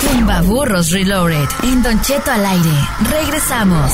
[0.00, 1.48] Tumbaburros Reloaded.
[1.64, 2.70] En Don Cheto al aire.
[3.10, 3.92] Regresamos.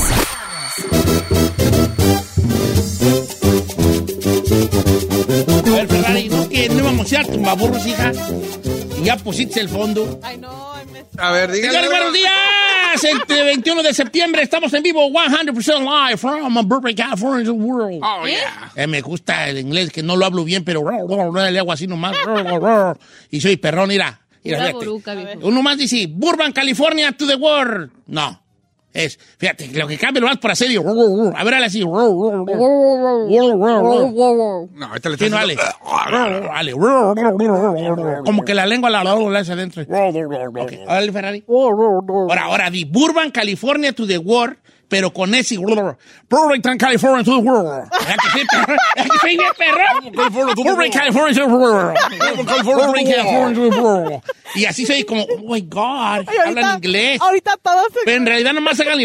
[5.65, 8.11] A ver, Ferrari, ¿no, que no íbamos a ir a tumbaburros, hija?
[8.99, 10.19] Y ya pusiste el fondo.
[10.23, 11.73] Ay, no, me- A ver, dígale.
[11.73, 12.31] Señores, buenos días.
[13.03, 17.99] Este 21 de septiembre estamos en vivo 100% live from Burbank, California, the world.
[18.03, 18.71] Oh, yeah.
[18.75, 20.83] Eh, me gusta el inglés, que no lo hablo bien, pero
[21.49, 22.15] le hago así nomás.
[23.31, 24.19] y soy perrón, mira.
[24.43, 24.85] Mira, Pura fíjate.
[24.85, 25.15] boruca.
[25.41, 27.91] Uno más dice, Burbank, California, to the world.
[28.07, 28.39] No.
[28.93, 30.69] Es, fíjate, lo que cambia lo más por hacer.
[30.69, 31.79] y- A ver, dale así.
[31.79, 32.43] No,
[34.85, 35.57] ahorita le Sí, no, Ale.
[36.51, 36.73] Ale.
[38.25, 39.83] Como que la lengua la la hace adentro.
[39.83, 39.89] Ok,
[40.85, 41.43] Dale, Ferrari.
[41.47, 45.57] Ahora, ahora di Burbank, California to the world, pero con ese.
[45.57, 47.89] Burbank, California to the world.
[52.45, 54.21] California California.
[54.55, 57.19] Y así soy como, oh my God, hablan inglés.
[57.21, 57.99] Ahorita todos se...
[58.05, 58.99] Pero en realidad nomás hagan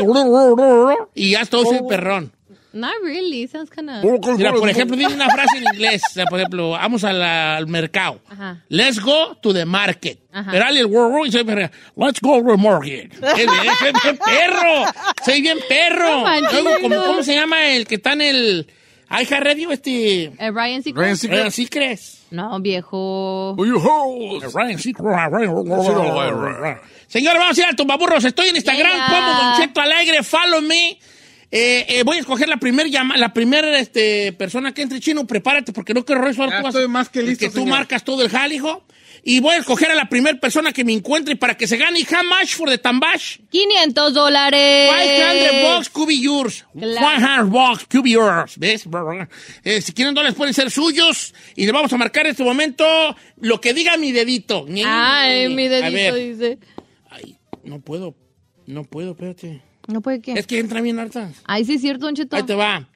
[1.15, 2.33] y ya todo soy perrón.
[2.73, 4.03] Not really, sounds kinda...
[4.37, 6.03] Mira, por ejemplo, dime una frase en inglés.
[6.11, 8.21] O sea, por ejemplo, vamos a la- al mercado.
[8.29, 8.63] Ajá.
[8.69, 10.19] Let's go to the market.
[10.33, 10.51] Ajá.
[10.51, 11.71] Pero dale el word y soy perro.
[11.97, 13.13] Let's go to the market.
[13.23, 13.49] Es bien,
[13.79, 14.85] soy bien perro.
[15.25, 16.25] Soy bien perro.
[16.53, 17.07] Luego, como- no.
[17.07, 18.67] ¿Cómo se llama el que está en el...
[19.11, 19.73] iHeart Radio?
[19.73, 20.25] Este...
[20.25, 20.97] Eh, Ryan Seacrest?
[20.97, 21.41] Ryan Seacrest.
[21.41, 22.33] Ryan Seacrest.
[22.33, 23.57] No, viejo.
[23.59, 25.09] Ryan Seacrest.
[27.09, 28.23] Señores, vamos a ir al tumbaburros.
[28.25, 29.07] Estoy en Instagram Yeah.
[29.09, 30.23] como Don Cheto Alegre.
[30.23, 30.99] Follow me.
[31.51, 35.27] Eh, eh, voy a escoger la primera la primera este, persona que entre chino.
[35.27, 36.63] Prepárate porque no quiero resolver.
[36.63, 37.71] Ya estoy más que listo, Que tú señor.
[37.71, 38.85] marcas todo el jalijo.
[39.25, 42.01] Y voy a escoger a la primera persona que me encuentre para que se gane.
[42.01, 43.39] How much for the tambash?
[43.51, 44.91] 500 dólares.
[44.91, 46.65] 500 bucks could be yours.
[46.79, 47.07] Claro.
[47.19, 48.59] 500 bucks could be yours.
[48.59, 48.87] ¿Ves?
[49.65, 51.35] Eh, si quieren dólares pueden ser suyos.
[51.57, 52.85] Y le vamos a marcar en este momento
[53.39, 54.67] lo que diga mi dedito.
[54.87, 56.59] Ay, mi dedito dice.
[57.11, 58.15] Ay, no puedo.
[58.67, 59.63] No puedo, espérate.
[59.89, 60.33] No puede qué.
[60.35, 61.33] Es que entra bien harta.
[61.45, 62.37] Ay, sí es cierto, Don Cheto.
[62.37, 62.89] Ahí te va.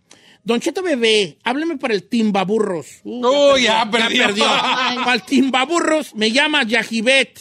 [0.44, 3.00] Don Cheto Bebé, hábleme para el timbaburros.
[3.04, 4.24] Uh, Oh, ya perdió.
[4.36, 7.38] para el timbaburros me llama Yajibet.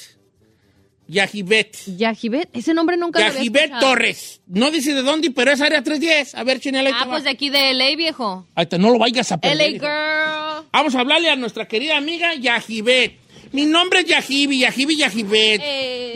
[1.07, 1.75] Yajibet.
[1.97, 3.79] Yajibet, ese nombre nunca lo había Yajibet.
[3.81, 4.41] Torres.
[4.47, 6.35] No dice de dónde, pero es área 310.
[6.35, 6.89] A ver, Chinela.
[6.89, 7.11] ahí Ah, te va.
[7.15, 8.47] pues de aquí de LA, viejo.
[8.55, 9.57] Ahí te, no lo vayas a perder.
[9.57, 9.85] LA hijo.
[9.85, 10.67] girl.
[10.71, 13.19] Vamos a hablarle a nuestra querida amiga Yajibet.
[13.51, 15.61] Mi nombre es Yajibi, Yajibi, Yajibet.
[15.61, 16.13] Eh.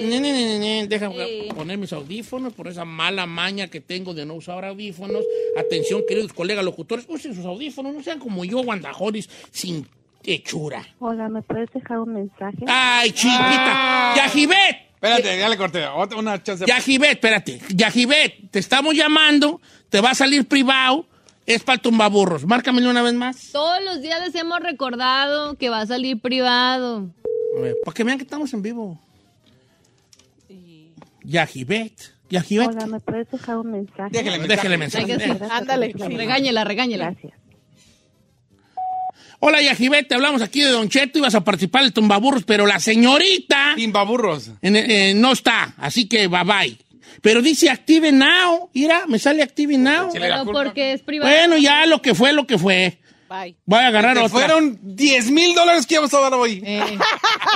[0.88, 1.50] Eh.
[1.56, 5.24] poner mis audífonos por esa mala maña que tengo de no usar audífonos.
[5.58, 9.88] Atención, queridos colegas locutores, usen sus audífonos, no sean como yo, guandajones, sin
[10.24, 10.86] hechura.
[11.00, 12.58] Hola, ¿me puedes dejar un mensaje?
[12.68, 14.14] Ay, chiquita.
[14.16, 15.86] Yajibet, Espérate, ya le corté.
[15.86, 16.66] Otra- Una chance.
[16.66, 17.60] Yajibet, espérate.
[17.70, 21.06] Yajibet, te estamos llamando, te va a salir privado,
[21.46, 22.46] es para el tumbaburros.
[22.46, 23.52] Márcamelo una vez más.
[23.52, 27.10] Todos los días les hemos recordado que va a salir privado.
[27.84, 29.00] Para que vean que estamos en vivo.
[31.24, 31.94] Yajibet.
[32.30, 32.68] Yajibet.
[32.70, 34.10] Hola, ¿me puedes dejar un mensaje?
[34.12, 34.56] Déjele mensaje.
[34.56, 35.14] Déjele mensaje.
[35.14, 35.48] Eh.
[35.52, 37.12] Ándale, regáñela, regáñela.
[37.12, 37.34] Gracias.
[39.40, 42.80] Hola, Yajibet, te hablamos aquí de Don Cheto, ibas a participar del tumbaburros, pero la
[42.80, 44.52] señorita Timbaburros.
[44.62, 46.78] en- eh, no está, así que bye bye.
[47.22, 50.10] Pero dice Active Now, mira, me sale Active Now.
[50.14, 50.64] Pero culpa.
[50.64, 51.32] porque es privado.
[51.32, 53.00] Bueno, ya lo que fue, lo que fue.
[53.30, 53.56] Bye.
[53.66, 54.30] Voy a agarrar Te otra.
[54.30, 56.62] fueron 10 mil dólares que íbamos a dar hoy.
[56.66, 56.80] Eh,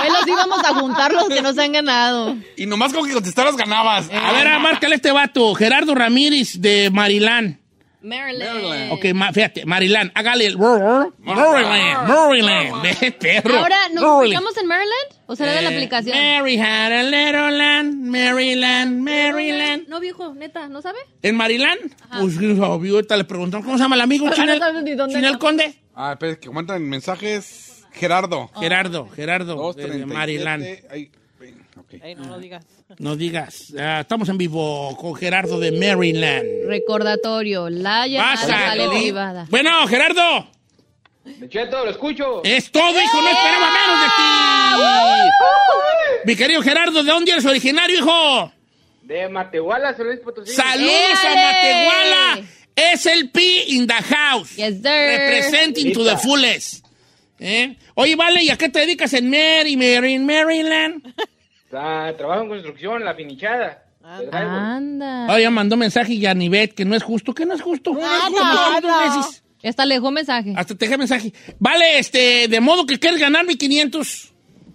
[0.02, 2.36] hoy los íbamos a juntar los que nos han ganado.
[2.56, 4.08] Y nomás con que contestaras ganabas.
[4.12, 7.58] A ver, ah, márcale este vato, Gerardo Ramírez de Marilán.
[8.02, 8.92] Maryland.
[8.92, 10.56] Ok, ma- fíjate, Marilán, hágale el...
[10.56, 13.58] Maryland, Maryland, ve, perro.
[13.58, 14.22] Ahora, ¿nos Maryland.
[14.22, 15.08] ubicamos en Maryland?
[15.26, 16.16] ¿O será de la Eh, aplicación?
[16.16, 19.86] Mary had a little land, Maryland, Maryland.
[19.88, 20.98] No, viejo, neta, ¿no sabe?
[21.22, 21.78] ¿En Maryland?
[22.18, 24.26] Pues obvio, ahorita le preguntamos, ¿cómo se llama el amigo?
[24.30, 25.38] No ¿Chinel, sabes ni dónde Chinel está.
[25.38, 25.74] Conde?
[25.94, 27.69] Ah, espera, que comentan mensajes.
[27.92, 28.50] Gerardo.
[28.58, 30.64] Gerardo, Gerardo, Dos, treinta y Maryland.
[32.16, 32.64] no lo digas.
[32.98, 33.72] No digas.
[33.78, 36.44] Ah, estamos en vivo con Gerardo de Maryland.
[36.66, 39.46] Recordatorio, la llamada privada.
[39.50, 40.48] Bueno, Gerardo.
[41.48, 42.42] Cheto, lo escucho.
[42.44, 44.22] Es todo, hijo, no esperaba menos de ti.
[46.24, 48.52] Mi querido Gerardo, ¿de dónde eres originario, hijo?
[49.02, 50.52] De Matehuala, San Luis Potosí.
[50.52, 51.34] Saludos a.
[51.34, 52.40] Matehuala.
[52.76, 54.56] Es el P in the house.
[54.56, 54.84] Yes, sir.
[54.84, 56.79] Representing to the fullest.
[57.40, 57.76] ¿Eh?
[57.94, 61.14] Oye, vale, ¿y a qué te dedicas en Mary, Mary, Maryland?
[61.72, 63.84] Ah, trabajo en construcción, la finichada.
[64.02, 64.34] Drywall.
[64.34, 65.26] Anda.
[65.32, 67.94] Oye, ya mandó mensaje Yanivet que no es justo, que no es justo.
[67.94, 69.16] Nada, dos nada.
[69.16, 69.42] veces.
[69.62, 70.52] Hasta le dejó mensaje.
[70.56, 71.32] Hasta te dejé mensaje.
[71.58, 74.32] Vale, este, de modo que quieres ganar mi 500.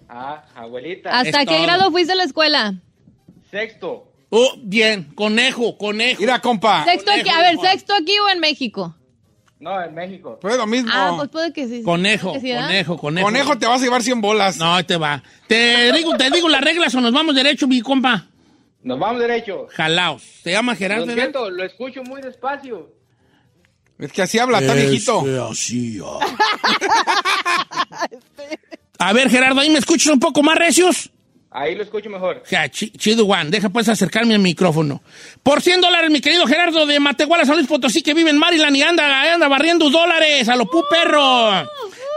[0.08, 1.10] Ah, abuelita.
[1.10, 1.62] ¿Hasta es qué todo.
[1.62, 2.74] grado fuiste a la escuela?
[3.50, 4.12] Sexto.
[4.30, 6.20] Oh, bien, conejo, conejo.
[6.20, 6.84] Mira, compa.
[6.84, 8.96] Sexto aquí, a ver, sexto aquí o en México.
[9.58, 10.38] No, en México.
[10.40, 10.90] Pues lo mismo.
[10.92, 11.82] Ah, pues puede que sí.
[11.82, 12.66] Conejo, Que sí, ¿verdad?
[12.66, 13.26] conejo, conejo.
[13.26, 14.58] Conejo, te vas a llevar 100 bolas.
[14.58, 15.22] No, ahí te va.
[15.46, 18.26] Te digo, te digo las reglas o nos vamos derecho, mi compa.
[18.82, 19.66] Nos vamos derecho.
[19.70, 20.22] Jalaos.
[20.22, 21.06] Se llama Gerardo.
[21.06, 21.22] Lo ¿verdad?
[21.22, 22.94] siento, lo escucho muy despacio.
[23.98, 25.24] Es que así habla, está viejito.
[25.50, 25.98] así,
[28.98, 31.10] A ver, Gerardo, ¿ahí me escuchas un poco más recios?
[31.58, 32.42] Ahí lo escucho mejor.
[32.50, 33.50] Ja, chi- chido, Juan.
[33.50, 35.02] Deja pues acercarme al micrófono.
[35.42, 38.76] Por 100 dólares, mi querido Gerardo de Matehuala, San Luis Potosí, que vive en Maryland
[38.76, 41.66] y anda, anda barriendo dólares a lo pu perro.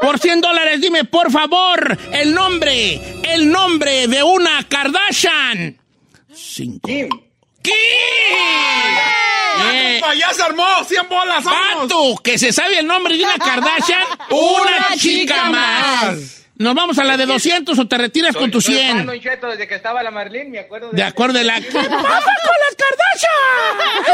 [0.02, 3.00] Por 100 dólares, dime, por favor, el nombre,
[3.34, 5.80] el nombre de una Kardashian.
[6.34, 6.88] Cinco.
[6.90, 7.08] Kim.
[7.62, 7.72] ¿Qué?
[9.62, 11.44] Eh, Compa, ya se armó, 100 bolas.
[11.44, 16.48] Pato, que se sabe el nombre de una Kardashian, una chica más.
[16.60, 19.06] ¿Nos vamos a la de 200 o te retiras con tu Soy- soy fan, 100?
[19.08, 20.98] Don Cheto, desde que estaba la Marlene, me acuerdo de...
[20.98, 21.56] De acuerdo de la...
[21.62, 24.06] ¿Qué pasa con las Kardashian?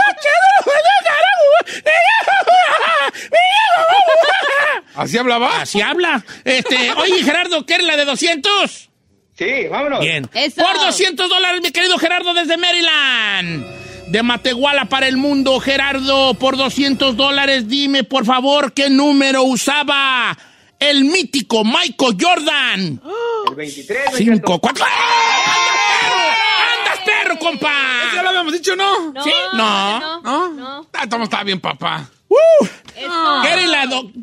[4.95, 5.61] ¿Así hablaba?
[5.61, 6.23] Así habla.
[6.43, 8.89] Este, oye, Gerardo, ¿qué es la de 200?
[9.37, 9.99] Sí, vámonos.
[10.01, 10.29] Bien.
[10.33, 10.61] Eso.
[10.61, 13.65] Por 200 dólares, mi querido Gerardo, desde Maryland.
[14.07, 20.37] De Matehuala para el mundo, Gerardo, por 200 dólares, dime, por favor, qué número usaba
[20.79, 23.01] el mítico Michael Jordan.
[23.49, 24.59] El 23, Don Cinco, Cheto.
[24.59, 24.85] cuatro.
[24.87, 25.55] ¡Ah!
[25.57, 26.79] ¡Andas perro!
[26.79, 28.11] ¡Andas perro, compa!
[28.15, 29.11] ¿Ya lo habíamos dicho, no?
[29.11, 29.31] No, ¿Sí?
[29.53, 30.21] No.
[30.21, 30.49] No.
[30.53, 30.87] ¿No?
[30.93, 32.09] Ah, estamos- estaba bien, papá.
[32.27, 32.65] ¡Uh!
[32.95, 33.41] Eso.
[33.43, 33.67] ¿Quieres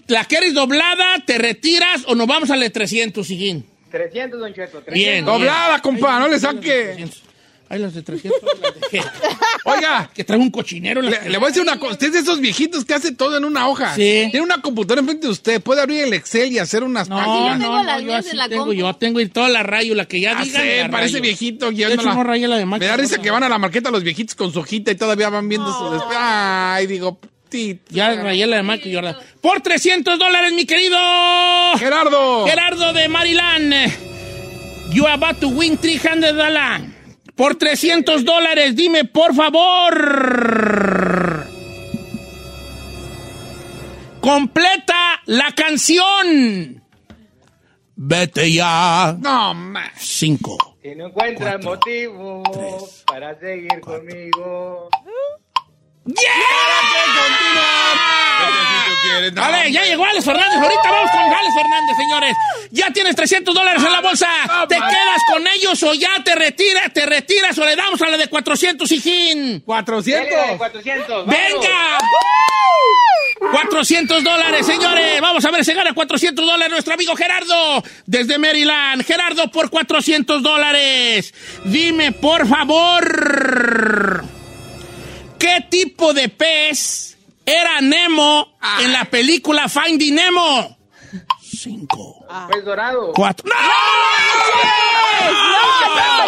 [0.09, 3.67] la, quieres doblada, te retiras o nos vamos a la de 300, Siguín?
[3.91, 4.81] 300, Don Cheto.
[4.83, 4.95] 300.
[4.95, 5.25] Bien.
[5.25, 7.07] Doblada, compa, no le saque.
[7.73, 7.75] 300.
[7.75, 9.07] Ay, las de 300 las dejé.
[9.65, 11.01] Oiga, Que trae un cochinero.
[11.01, 11.93] en la- le, le voy a decir una cosa.
[11.93, 13.95] Usted es de esos viejitos que hace todo en una hoja.
[13.95, 14.29] Sí.
[14.31, 15.63] Tiene una computadora enfrente de usted.
[15.63, 17.59] Puede abrir el Excel y hacer unas No, páginas.
[17.59, 18.75] no, no, las yo así la tengo, compu.
[18.79, 21.23] yo tengo y toda la rayo, la que ya Ah, sí, la parece rayo.
[21.23, 23.91] viejito De hecho, no rayé la de Me da risa que van a la marqueta
[23.91, 25.93] los viejitos con su hojita y todavía van viendo sus...
[25.93, 26.17] después.
[26.21, 27.19] Ay, digo.
[27.91, 29.17] Ya rayé la de Michael Jordan.
[29.43, 30.97] Por 300 dólares, mi querido
[31.79, 32.47] Gerardo.
[32.47, 33.75] Gerardo de Maryland.
[34.95, 36.89] You about to win 300 dólares.
[37.43, 39.99] Por 300 dólares, dime, por favor.
[44.21, 46.81] Completa la canción.
[47.97, 49.17] Vete ya.
[49.21, 49.91] No, ma.
[49.99, 50.77] Cinco.
[50.85, 54.89] Si no encuentras Cuatro, motivo tres, para seguir conmigo.
[59.35, 60.59] Vale, ya llegó Alex Fernández.
[60.61, 62.37] Ahorita vamos con Alex Fernández, señores.
[62.71, 64.29] Ya tienes 300 dólares en la bolsa.
[64.69, 68.17] ¿Te quedas con ellos o ya te retiras, te retiras o le damos a la
[68.17, 69.61] de 400, hijín?
[69.61, 70.31] 400.
[70.31, 71.27] Dale, 400.
[71.27, 71.37] vámonos.
[71.37, 71.99] ¡Venga!
[73.51, 75.21] 400 dólares, señores.
[75.21, 79.05] Vamos a ver si gana 400 dólares nuestro amigo Gerardo desde Maryland.
[79.05, 81.35] Gerardo por 400 dólares.
[81.65, 84.12] Dime, por favor, ¿qué
[85.85, 90.77] tipo de pez era Nemo en la película Finding Nemo?
[91.43, 93.13] Cinco, Pez dorado.
[93.15, 93.45] cuatro.
[93.49, 93.55] ¡No!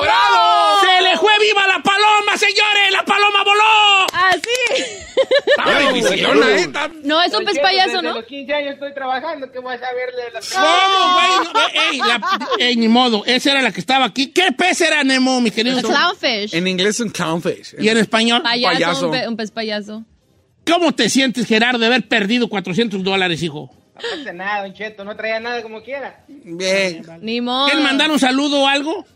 [0.05, 0.81] ¡No!
[0.81, 2.91] ¡Se le fue viva la paloma, señores!
[2.93, 4.07] ¡La paloma voló!
[4.13, 4.41] Así.
[4.77, 5.44] Ay, visiona, eh, está-
[7.03, 8.15] No, es un pez payaso, desde ¿no?
[8.15, 10.67] los 15 años estoy trabajando, ¿qué voy a saberle de las ¿Cómo,
[11.15, 11.53] güey?
[11.53, 13.25] No, ey, la- ey, ni modo.
[13.27, 14.29] Esa era la que estaba aquí.
[14.33, 15.81] ¿Qué pez era Nemo, mi querido?
[15.83, 16.55] Clownfish.
[16.55, 17.77] En inglés un clownfish.
[17.79, 18.43] ¿Y en español?
[18.43, 19.07] Payaso, payaso.
[19.07, 20.05] Un, pe- un pez payaso.
[20.67, 23.71] ¿Cómo te sientes, Gerardo, de haber perdido 400 dólares, hijo?
[23.95, 26.25] No pasa nada, Don Cheto, no traía nada como quiera.
[26.27, 27.03] Bien.
[27.21, 27.67] Ni modo.
[27.67, 29.07] ¿Quieren mandar un saludo o algo?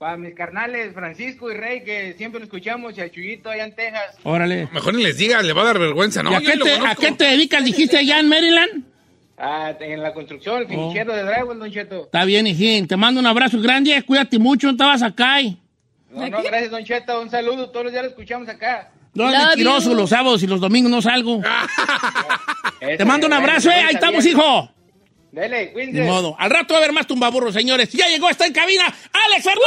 [0.00, 3.74] Para mis carnales, Francisco y Rey, que siempre lo escuchamos, y al Chuyito allá en
[3.74, 4.16] Texas.
[4.22, 4.66] Órale.
[4.72, 6.32] Mejor ni les diga, le va a dar vergüenza, ¿no?
[6.32, 8.84] ¿Y a, qué te, a qué te dedicas, dijiste, allá en Maryland?
[9.36, 12.04] Ah, en la construcción, el finichero de drywall, Don Cheto.
[12.04, 12.88] Está bien, hijín.
[12.88, 14.02] Te mando un abrazo grande.
[14.02, 14.68] Cuídate mucho.
[14.68, 15.42] No te vas acá.
[15.42, 15.58] ¿eh?
[16.10, 17.20] No, no, gracias, Don Cheto.
[17.20, 18.90] Un saludo, todos los días lo escuchamos acá.
[19.12, 19.90] No es mentiroso.
[19.90, 19.96] you.
[19.96, 21.42] Los sábados y los domingos no salgo.
[22.80, 23.74] Te mando un abrazo, ¿eh?
[23.74, 24.38] Ahí estamos, bien.
[24.38, 24.79] hijo.
[25.32, 26.02] Dele, cuídense.
[26.02, 26.34] modo.
[26.38, 27.90] Al rato va a haber más tumbaburros, señores.
[27.92, 29.64] Ya llegó, está en cabina, Alex Fernández.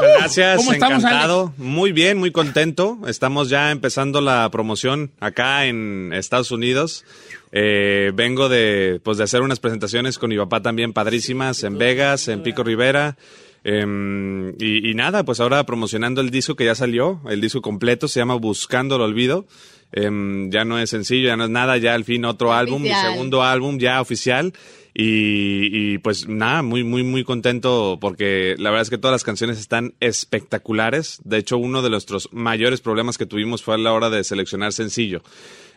[0.00, 1.52] Muchas gracias, ¿Cómo estamos, encantado.
[1.56, 2.98] Muy bien, muy contento.
[3.06, 7.04] Estamos ya empezando la promoción acá en Estados Unidos.
[7.52, 12.28] Eh, vengo de, pues, de hacer unas presentaciones con mi papá también padrísimas en Vegas,
[12.28, 13.16] en Pico Rivera.
[13.64, 18.08] Em, y, y nada, pues ahora promocionando el disco que ya salió, el disco completo,
[18.08, 19.46] se llama Buscando el Olvido.
[19.92, 22.88] Em, ya no es sencillo, ya no es nada, ya al fin otro álbum, mi
[23.12, 24.52] segundo álbum ya oficial.
[24.98, 29.24] Y, y, pues nada, muy, muy, muy contento porque la verdad es que todas las
[29.24, 31.18] canciones están espectaculares.
[31.24, 34.72] De hecho, uno de nuestros mayores problemas que tuvimos fue a la hora de seleccionar
[34.72, 35.22] sencillo.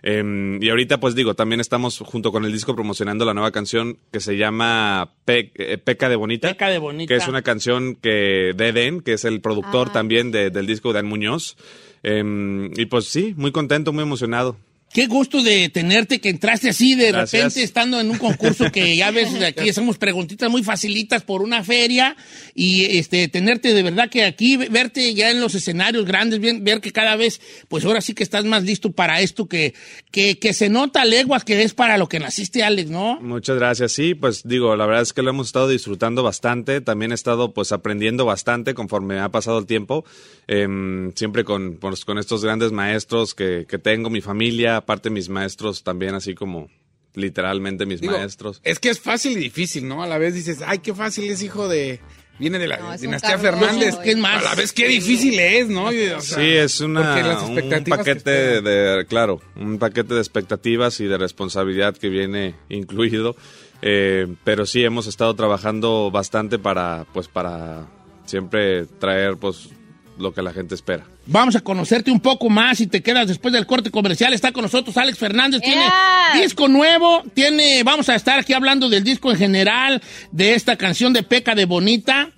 [0.01, 3.98] Em, y ahorita, pues digo, también estamos junto con el disco promocionando la nueva canción
[4.12, 6.48] que se llama Pe- eh, Peca de Bonita.
[6.48, 7.13] Peca de Bonita.
[7.13, 9.94] Que es una canción que de Eden, que es el productor Ah.
[9.94, 11.58] también de- del disco de Dan Muñoz.
[12.03, 14.58] Em, y pues sí, muy contento, muy emocionado.
[14.91, 17.31] Qué gusto de tenerte, que entraste así de Gracias.
[17.43, 21.43] repente estando en un concurso que ya ves, de aquí hacemos preguntitas muy facilitas por
[21.43, 22.15] una feria
[22.55, 26.81] y este tenerte de verdad que aquí, verte ya en los escenarios grandes, bien- ver
[26.81, 29.75] que cada vez, pues ahora sí que estás más listo para esto, que,
[30.12, 33.19] que, que se nota leguas que es para lo que naciste, Alex, ¿no?
[33.22, 33.91] Muchas gracias.
[33.91, 36.81] Sí, pues digo, la verdad es que lo hemos estado disfrutando bastante.
[36.81, 40.03] También he estado pues aprendiendo bastante conforme ha pasado el tiempo.
[40.48, 45.29] Em, siempre con, pues, con estos grandes maestros que, que tengo, mi familia, aparte mis
[45.29, 46.69] maestros también, así como
[47.13, 48.62] literalmente mis Digo, maestros.
[48.63, 50.03] Es que es fácil y difícil, ¿no?
[50.03, 52.00] A la vez dices, ay, qué fácil es hijo de...
[52.39, 53.95] Viene de la No, dinastía Fernández.
[53.95, 54.05] güey.
[54.05, 54.41] ¿Qué es más?
[54.41, 55.91] A la vez qué difícil es, ¿no?
[55.91, 61.05] Y, o sea, sí, es una, un paquete de, claro, un paquete de expectativas y
[61.05, 63.36] de responsabilidad que viene incluido.
[63.81, 67.88] Eh, pero sí hemos estado trabajando bastante para, pues, para
[68.25, 69.69] siempre traer, pues,
[70.17, 71.05] lo que la gente espera.
[71.31, 74.33] Vamos a conocerte un poco más y te quedas después del corte comercial.
[74.33, 75.62] Está con nosotros Alex Fernández.
[75.62, 76.41] Tiene Yeah.
[76.41, 77.24] disco nuevo.
[77.36, 81.53] Tiene, vamos a estar aquí hablando del disco en general, de esta canción de Peca
[81.53, 82.29] de Bonita,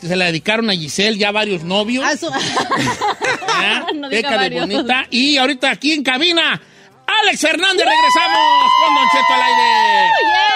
[0.00, 2.04] que se la dedicaron a Giselle, ya varios novios.
[2.06, 2.30] Ah, su-
[3.96, 4.60] no Peca de.
[4.60, 5.06] Bonita.
[5.10, 6.60] Y ahorita aquí en cabina,
[7.22, 7.84] Alex Fernández.
[7.84, 10.12] Regresamos con Don Cheto al aire.
[10.22, 10.55] Yeah.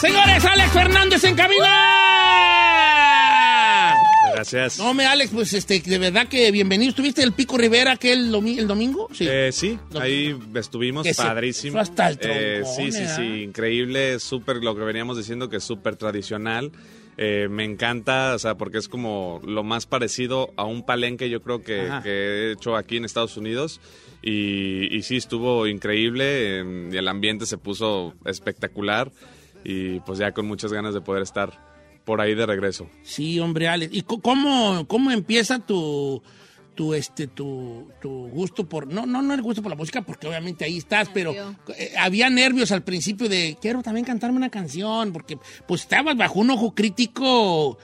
[0.00, 1.70] Señores, Alex Fernández en cabina.
[4.34, 4.78] Gracias.
[4.78, 6.90] No, me Alex, pues este, de verdad que bienvenido.
[6.90, 9.08] ¿Estuviste el Pico Rivera aquel domi- el domingo?
[9.12, 9.26] Sí.
[9.28, 11.78] Eh, sí, ahí estuvimos, Que padrísimo.
[11.78, 15.64] hasta el Eh, trombón, sí, sí, sí, increíble, súper lo que veníamos diciendo que es
[15.64, 16.72] súper tradicional.
[17.16, 21.40] Eh, me encanta, o sea, porque es como lo más parecido a un palenque yo
[21.42, 23.80] creo que, que he hecho aquí en Estados Unidos.
[24.22, 29.10] Y, y sí, estuvo increíble, eh, y el ambiente se puso espectacular
[29.64, 31.72] y pues ya con muchas ganas de poder estar
[32.04, 32.88] por ahí de regreso.
[33.02, 33.92] Sí, hombre, Alex.
[33.94, 36.22] ¿Y co- cómo, cómo empieza tu,
[36.74, 38.86] tu, este, tu, tu gusto por...
[38.88, 41.32] No, no, no el gusto por la música, porque obviamente ahí estás, pero
[41.76, 45.38] eh, había nervios al principio de, quiero también cantarme una canción, porque
[45.68, 47.78] pues estabas bajo un ojo crítico,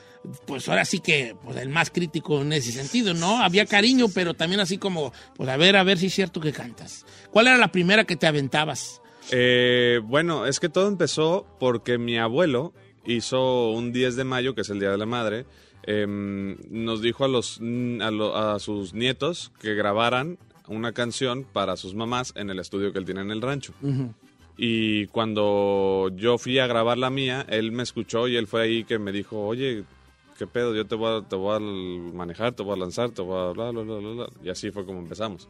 [0.47, 3.39] pues ahora sí que, pues el más crítico en ese sentido, ¿no?
[3.43, 6.53] Había cariño, pero también así como, pues a ver, a ver si es cierto que
[6.53, 7.07] cantas.
[7.31, 9.01] ¿Cuál era la primera que te aventabas?
[9.31, 12.73] Eh, bueno, es que todo empezó porque mi abuelo
[13.07, 15.47] hizo un 10 de mayo, que es el Día de la Madre,
[15.85, 21.77] em, nos dijo a, los, a, lo- a sus nietos que grabaran una canción para
[21.77, 23.73] sus mamás en el estudio que él tiene en el rancho.
[24.59, 28.85] Y cuando yo fui a grabar la mía, él me escuchó y él fue ahí
[28.85, 29.85] que me dijo, oye,
[30.39, 30.75] ¿qué pedo?
[30.75, 33.53] Yo te voy a, te voy a manejar, te voy a lanzar, te voy a
[33.53, 34.27] bla, bla, bla, bla, bla".
[34.43, 35.49] Y así fue como empezamos.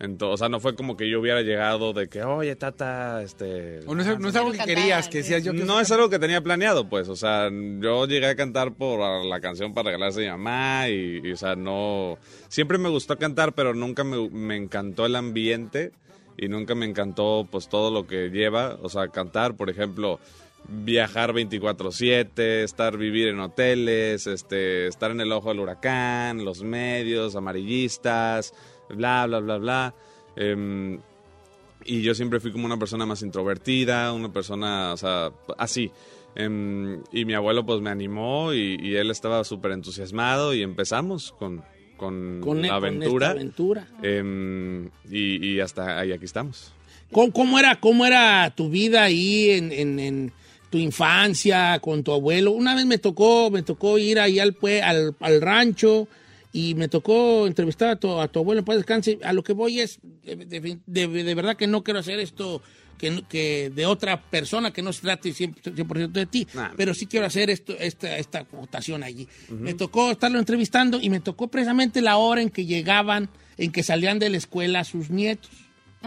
[0.00, 3.78] Entonces, o sea, no fue como que yo hubiera llegado de que, oye, tata, este...
[3.86, 6.10] O no es, no es algo que querías, que decías yo que No es algo
[6.10, 10.28] que tenía planeado, pues, o sea, yo llegué a cantar por la canción para regalarse
[10.28, 12.18] a mi mamá y, y, o sea, no...
[12.48, 15.92] Siempre me gustó cantar, pero nunca me, me encantó el ambiente
[16.36, 20.18] y nunca me encantó, pues, todo lo que lleva, o sea, cantar, por ejemplo,
[20.68, 27.36] viajar 24/7, estar, vivir en hoteles, este, estar en el ojo del huracán, los medios,
[27.36, 28.54] amarillistas,
[28.88, 29.94] bla, bla, bla, bla.
[30.36, 30.98] Em,
[31.84, 35.90] y yo siempre fui como una persona más introvertida, una persona, o sea, así.
[36.36, 41.30] Em, y mi abuelo pues me animó y, y él estaba súper entusiasmado y empezamos
[41.32, 41.62] con,
[41.96, 43.30] con, Con- la con aventura.
[43.30, 43.86] aventura.
[44.02, 46.72] Em, y, y hasta ahí aquí estamos.
[47.12, 50.32] ¿Cómo, cómo era, ¿Cómo era tu vida ahí en, en- en
[50.74, 52.50] tu infancia con tu abuelo?
[52.50, 56.08] Una vez me tocó, me tocó ir ahí al, al, al rancho
[56.52, 59.20] y me tocó entrevistar a tu, a tu abuelo paz descanse.
[59.22, 62.60] A lo que voy es, de, de- verdad que no quiero hacer esto
[62.98, 67.06] que, que de otra persona que no se trate 100%, 100% de ti, pero sí
[67.06, 69.28] quiero hacer esto, esta, esta votación allí.
[69.50, 73.28] Me tocó estarlo entrevistando y me tocó precisamente la hora en que llegaban,
[73.58, 75.50] en que salían de la escuela sus nietos.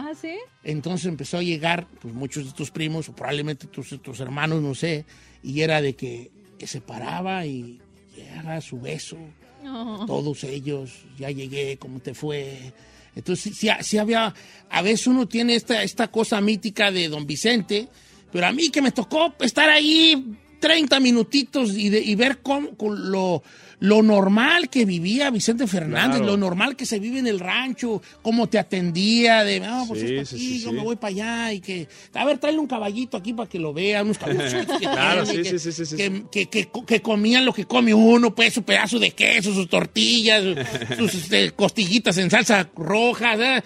[0.00, 0.36] ¿Ah, sí?
[0.62, 4.74] Entonces empezó a llegar pues, muchos de tus primos o probablemente tus, tus hermanos, no
[4.74, 5.04] sé,
[5.42, 7.80] y era de que, que se paraba y
[8.16, 9.16] llega su beso,
[9.62, 10.06] No.
[10.06, 12.72] todos ellos, ya llegué, ¿cómo te fue?
[13.16, 14.32] Entonces sí, sí, sí había,
[14.70, 17.88] a veces uno tiene esta, esta cosa mítica de don Vicente,
[18.30, 22.76] pero a mí que me tocó estar ahí 30 minutitos y, de- y ver cómo,
[22.76, 23.42] con lo,
[23.80, 26.32] lo normal que vivía Vicente Fernández, Claro.
[26.32, 30.14] lo normal que se vive en el rancho, cómo te atendía, de, ah, pues Sí,
[30.16, 32.66] esto sí, aquí, sí, yo me voy para allá y que, a ver, tráele un
[32.66, 35.72] caballito aquí para que lo vea, unos caballos chiquitos que Claro, tiene, sí, que, sí,
[35.72, 39.12] sí, sí, sí, que- que- que- comían lo que come uno, pues su pedazo de
[39.12, 40.42] queso, sus tortillas,
[40.98, 43.36] sus este, costillitas en salsa roja.
[43.36, 43.64] ¿verdad?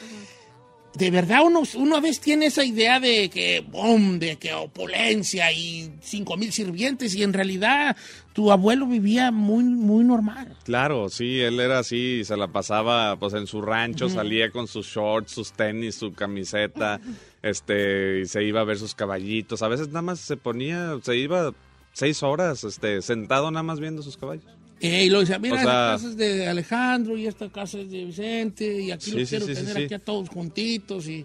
[0.94, 5.50] De verdad, uno, uno a veces tiene esa idea de que, boom, de que opulencia
[5.50, 7.96] y cinco mil sirvientes, y en realidad
[8.35, 10.55] tu abuelo vivía muy, muy normal.
[10.64, 14.87] Claro, sí, él era así, se la pasaba pues en su rancho, salía con sus
[14.87, 17.00] shorts, sus tenis, su camiseta,
[17.42, 19.62] este, y se iba a ver sus caballitos.
[19.62, 21.55] A veces nada más se ponía, se iba
[21.94, 24.44] seis horas, este, sentado nada más viendo sus caballos.
[24.83, 27.79] Eh, y lo decía, mira, O esta sea- casa es de Alejandro y esta casa
[27.79, 29.83] es de Vicente, y aquí Sí, los sí, quiero sí, sí, tener sí.
[29.85, 31.25] aquí a todos juntitos y,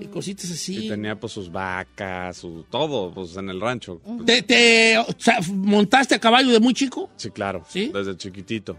[0.00, 0.86] y cositas así.
[0.86, 4.00] Y tenía pues sus vacas, su todo, pues en el rancho.
[4.26, 7.08] ¿Te, te- o sea, montaste a caballo de muy chico?
[7.16, 7.64] Sí, claro.
[7.72, 8.76] Desde chiquitito.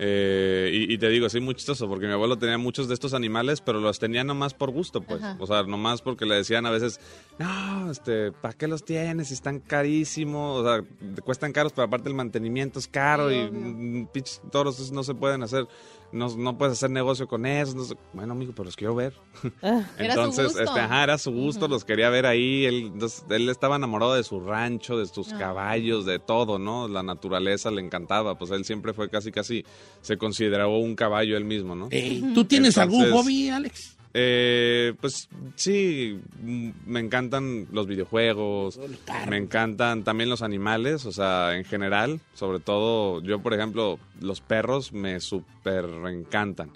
[0.00, 3.14] Eh, y, y te digo, sí, muy chistoso, porque mi abuelo tenía muchos de estos
[3.14, 5.20] animales, pero los tenía nomás por gusto, pues.
[5.20, 5.36] Ajá.
[5.40, 7.00] O sea, nomás porque le decían a veces,
[7.38, 9.32] no, este, ¿para qué los tienes?
[9.32, 10.84] Están carísimos, o sea,
[11.14, 15.14] te cuestan caros, pero aparte el mantenimiento es caro y mm, pinches toros no se
[15.14, 15.66] pueden hacer,
[16.12, 17.74] no, no puedes hacer negocio con esos.
[17.74, 17.96] no sé.
[18.12, 19.12] Bueno, amigo, pero los quiero ver.
[19.62, 19.82] Era
[20.14, 20.62] su Entonces, gusto.
[20.62, 22.64] este, ajá, era su gusto, los quería ver ahí.
[22.64, 25.38] Él, entonces, él estaba enamorado de su rancho, de sus Ah.
[25.38, 26.88] caballos, de todo, ¿no?
[26.88, 28.38] La naturaleza le encantaba.
[28.38, 29.64] Pues él siempre fue casi, casi,
[30.00, 31.88] se consideró un caballo él mismo, ¿no?
[32.34, 33.97] ¿Tú tienes algún Entonces, hobby, Alex?
[34.20, 38.80] Eh, pues sí, mm, me encantan los videojuegos,
[39.28, 44.40] me encantan también los animales, o sea, en general, sobre todo, yo por ejemplo, los
[44.40, 46.72] perros me súper encantan.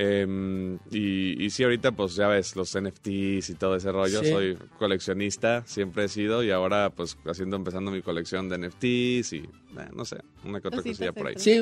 [0.00, 4.30] Eh, y, y sí, ahorita pues ya ves, los NFTs y todo ese rollo, Sí.
[4.30, 9.36] soy coleccionista, siempre he sido, y ahora pues haciendo, empezando mi colección de NFTs y,
[9.38, 11.34] eh, no sé, una que otra cosilla por ahí.
[11.36, 11.60] Sí,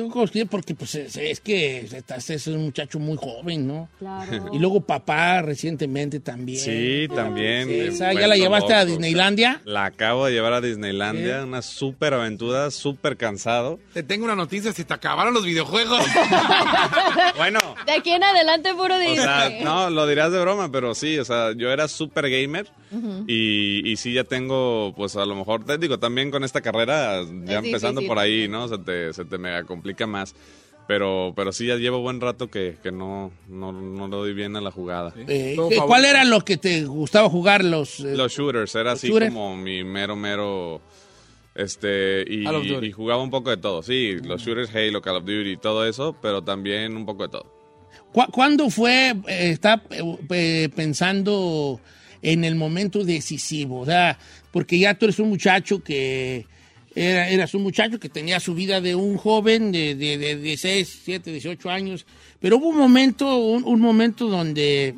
[0.49, 3.89] porque pues es, es que estás es un muchacho muy joven, ¿no?
[3.97, 4.49] Claro.
[4.53, 6.59] Y luego papá recientemente también.
[6.59, 7.67] Sí, también.
[7.67, 9.61] Sí, esa, ¿Ya la llevaste a Disneylandia?
[9.65, 11.47] La acabo de llevar a Disneylandia, Sí.
[11.47, 13.79] una súper aventura, súper cansado.
[13.93, 16.05] Te tengo una noticia, se te acabaron los videojuegos.
[17.37, 19.63] bueno, De aquí en adelante, puro o sea, Disney.
[19.63, 22.67] no, lo dirás de broma, pero sí, o sea, yo era súper gamer
[23.27, 27.21] y, y sí ya tengo, pues a lo mejor, te digo, también con esta carrera,
[27.45, 28.07] ya Es empezando difícil.
[28.07, 28.67] por ahí, ¿no?
[28.67, 30.35] Se te, se te mega complica más.
[30.87, 34.55] Pero, pero sí, ya llevo buen rato que, que no, no, no le doy bien
[34.55, 35.13] a la jugada.
[35.27, 37.99] Eh, ¿qué- ¿Cuál era lo que te gustaba jugar los?
[37.99, 39.33] eh, Los shooters, era así shooters.
[39.33, 40.79] como mi mero, mero.
[41.55, 42.87] Este, y, Call of y- Duty.
[42.87, 43.81] y jugaba un poco de todo.
[43.83, 47.56] Sí, los shooters, Halo, Call of Duty, todo eso, pero también un poco de todo.
[48.11, 51.79] ¿Cu- ¿Cuándo fue, eh, está eh, eh, pensando
[52.21, 53.85] en el momento decisivo?
[54.51, 56.45] Porque ya tú eres un muchacho que
[56.95, 60.87] Era, eras un muchacho que tenía su vida de un joven de, de, de 16,
[61.05, 62.07] 17, 18 años,
[62.39, 64.95] pero hubo un momento, un momento donde,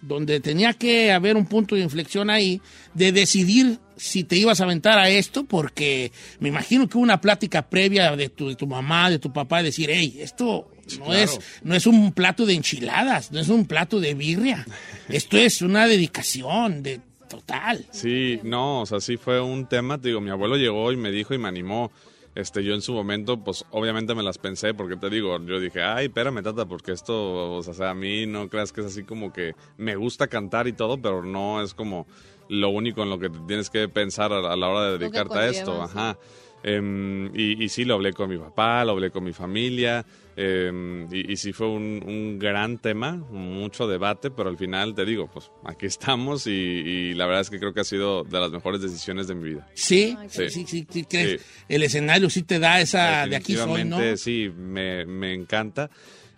[0.00, 2.62] donde tenía que haber un punto de inflexión ahí
[2.94, 7.20] de decidir si te ibas a aventar a esto, porque me imagino que hubo una
[7.20, 11.06] plática previa de tu, de tu mamá, de tu papá, de decir, hey, esto no,
[11.06, 11.20] claro.
[11.20, 14.66] es, no es un plato de enchiladas, no es un plato de birria,
[15.08, 17.84] esto es una dedicación de total.
[17.90, 21.10] Sí, no, o sea, sí fue un tema, te digo, mi abuelo llegó y me
[21.10, 21.90] dijo y me animó.
[22.34, 25.82] Este, yo en su momento, pues obviamente me las pensé, porque te digo, yo dije,
[25.82, 29.32] ay, espérame, tata, porque esto, o sea, a mí no creas que es así como
[29.32, 32.06] que me gusta cantar y todo, pero no es como
[32.48, 35.48] lo único en lo que te tienes que pensar a, la hora de dedicarte a
[35.48, 36.18] esto, ajá.
[36.64, 40.04] Em, y, y sí, lo hablé con mi papá, lo hablé con mi familia,
[40.36, 45.04] em, y, y sí fue un, un gran tema, mucho debate, pero al final te
[45.04, 48.40] digo, pues aquí estamos y, y la verdad es que creo que ha sido de
[48.40, 49.68] las mejores decisiones de mi vida.
[49.74, 50.48] Sí, Sí.
[50.50, 51.40] sí, sí, sí, crees.
[51.40, 51.46] Sí.
[51.68, 53.98] El escenario sí te da esa de aquí soy, ¿no?
[54.16, 55.90] Sí, me, me encanta,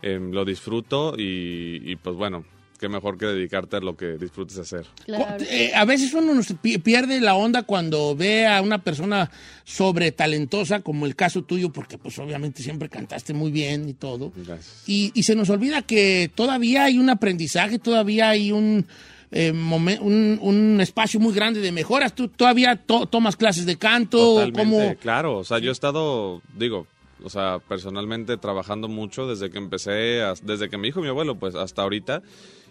[0.02, 2.44] em, lo disfruto y, y, pues bueno,
[2.78, 4.86] qué mejor que dedicarte a lo que disfrutes hacer.
[5.04, 5.44] Claro.
[5.50, 9.30] Eh, a veces uno nos pi- pierde la onda cuando ve a una persona
[9.64, 14.32] sobre talentosa, como el caso tuyo, porque pues obviamente siempre cantaste muy bien y todo.
[14.36, 14.82] Gracias.
[14.86, 18.86] Y, y se nos olvida que todavía hay un aprendizaje, todavía hay un,
[19.32, 22.14] eh, momen- un, un espacio muy grande de mejoras.
[22.14, 24.94] Tú todavía to- tomas clases de canto, como...
[24.96, 25.38] claro.
[25.38, 26.86] O sea, yo he estado, digo,
[27.24, 31.54] o sea, personalmente trabajando mucho desde que empecé, desde que me dijo mi abuelo, pues
[31.54, 32.22] hasta ahorita.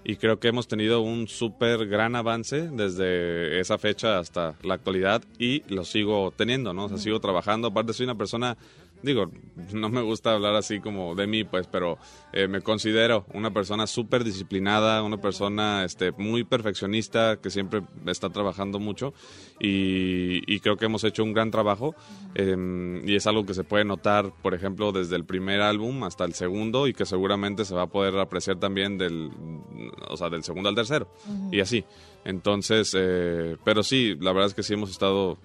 [0.08, 5.24] Y creo que hemos tenido un súper gran avance desde esa fecha hasta la actualidad
[5.40, 6.86] y lo sigo teniendo, ¿no?
[6.86, 7.70] O sea, sigo trabajando.
[7.70, 8.56] Aparte, soy una persona,
[9.02, 9.32] digo,
[9.74, 11.98] no me gusta hablar así como de mí, pues, pero
[12.34, 18.30] eh, me considero una persona súper disciplinada, una persona este, muy perfeccionista que siempre está
[18.30, 19.14] trabajando mucho
[19.60, 21.96] y, creo que hemos hecho un gran trabajo
[22.34, 26.26] eh, y es algo que se puede notar, por ejemplo, desde el primer álbum hasta
[26.26, 29.30] el segundo y que seguramente se va a poder apreciar también del,
[30.10, 31.08] o sea, del segundo al tercero
[31.52, 31.86] y así.
[32.24, 35.38] Entonces, eh, pero sí, la verdad es que sí hemos estado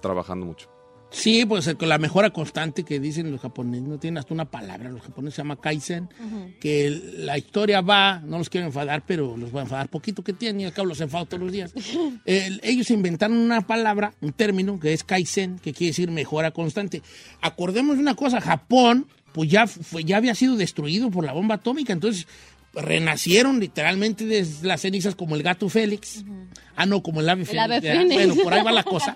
[0.00, 0.73] trabajando mucho.
[1.16, 4.90] Sí, pues eh, la mejora constante que dicen los japoneses, no tienen hasta una palabra,
[4.90, 6.08] los japoneses se llama kaizen,
[6.60, 10.32] que la historia va, no los quiero enfadar, pero los voy a enfadar poquito que
[10.32, 11.72] tienen, y al cabo los enfado todos los días.
[12.24, 17.00] El- ellos inventaron una palabra, un término, que es kaizen, que quiere decir mejora constante.
[17.40, 21.56] Acordemos de una cosa, Japón, pues ya, fue, ya había sido destruido por la bomba
[21.56, 22.26] atómica, entonces
[22.76, 26.24] renacieron literalmente desde las cenizas como el gato Félix.
[26.76, 27.98] Ah, no, como el ave El ave ¿verdad?
[28.00, 28.14] fénix.
[28.14, 29.14] Bueno, por ahí va la cosa.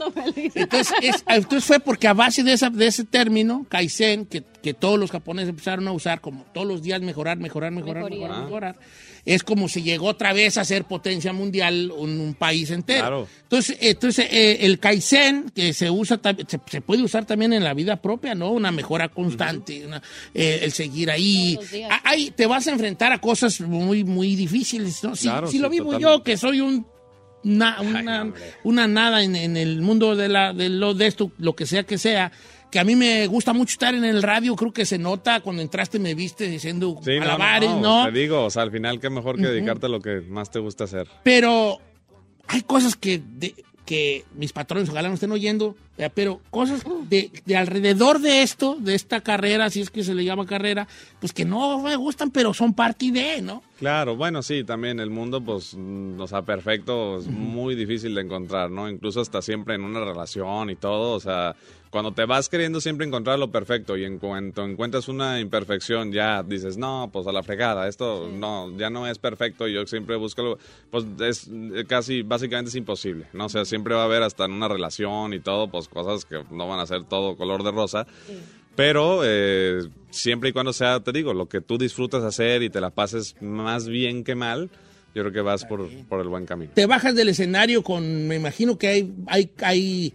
[0.54, 4.74] Entonces, es- entonces fue porque a base de, esa, de ese término, Kaizen, que, que
[4.74, 8.18] todos los japoneses empezaron a usar como todos los días mejorar, mejorar, mejorar, Mejoría.
[8.26, 8.44] mejorar, Ah.
[8.44, 8.76] mejorar,
[9.24, 13.00] es como si llegó otra vez a ser potencia mundial un, un país entero.
[13.00, 13.28] Claro.
[13.42, 17.74] Entonces, entonces eh, el Kaizen, que se usa se, se puede usar también en la
[17.74, 18.50] vida propia, ¿no?
[18.50, 20.02] Una mejora constante, una-
[20.34, 21.58] eh, el seguir ahí.
[21.90, 25.14] Ah, ahí te vas a enfrentar a cosas muy, muy difíciles, ¿no?
[25.14, 26.86] Si, Claro, si sí, lo vivo yo, que soy un
[27.44, 28.32] na- una,
[28.64, 31.84] una nada en, en el mundo de, la, de, lo, de esto, lo que sea
[31.84, 32.32] que sea,
[32.70, 35.62] que a mí me gusta mucho estar en el radio, creo que se nota cuando
[35.62, 38.12] entraste me viste diciendo Sí, alabares, no, ¿no?
[38.12, 40.58] Te digo, o sea, al final qué mejor que dedicarte a lo que más te
[40.58, 41.08] gusta hacer.
[41.22, 41.78] Pero
[42.46, 43.54] hay cosas que, de-
[43.86, 45.76] que mis patrones ojalá no estén oyendo,
[46.14, 50.24] pero cosas de, de alrededor de esto, de esta carrera, si es que se le
[50.24, 50.86] llama carrera,
[51.20, 53.62] pues que no me gustan, pero son parte de, ¿no?
[53.78, 58.22] Claro, bueno, sí, también el mundo, pues, mm, o sea, perfecto, es muy difícil de
[58.22, 58.88] encontrar, ¿no?
[58.88, 61.54] Incluso hasta siempre en una relación y todo, o sea,
[61.90, 66.42] cuando te vas queriendo siempre encontrar lo perfecto y en cuanto encuentras una imperfección ya
[66.42, 70.16] dices, no, pues a la fregada, esto no, ya no es perfecto y yo siempre
[70.16, 70.58] busco, lo-
[70.90, 73.46] pues es eh, casi, básicamente es imposible, ¿no?
[73.46, 76.44] O sea, siempre va a haber hasta en una relación y todo, pues cosas que
[76.50, 78.06] no van a ser todo color de rosa.
[78.76, 82.80] Pero eh, siempre y cuando sea, te digo, lo que tú disfrutas hacer y te
[82.80, 84.70] la pases más bien que mal,
[85.14, 86.70] yo creo que vas por, por el buen camino.
[86.74, 90.14] te bajas del escenario con, me imagino que hay, hay, hay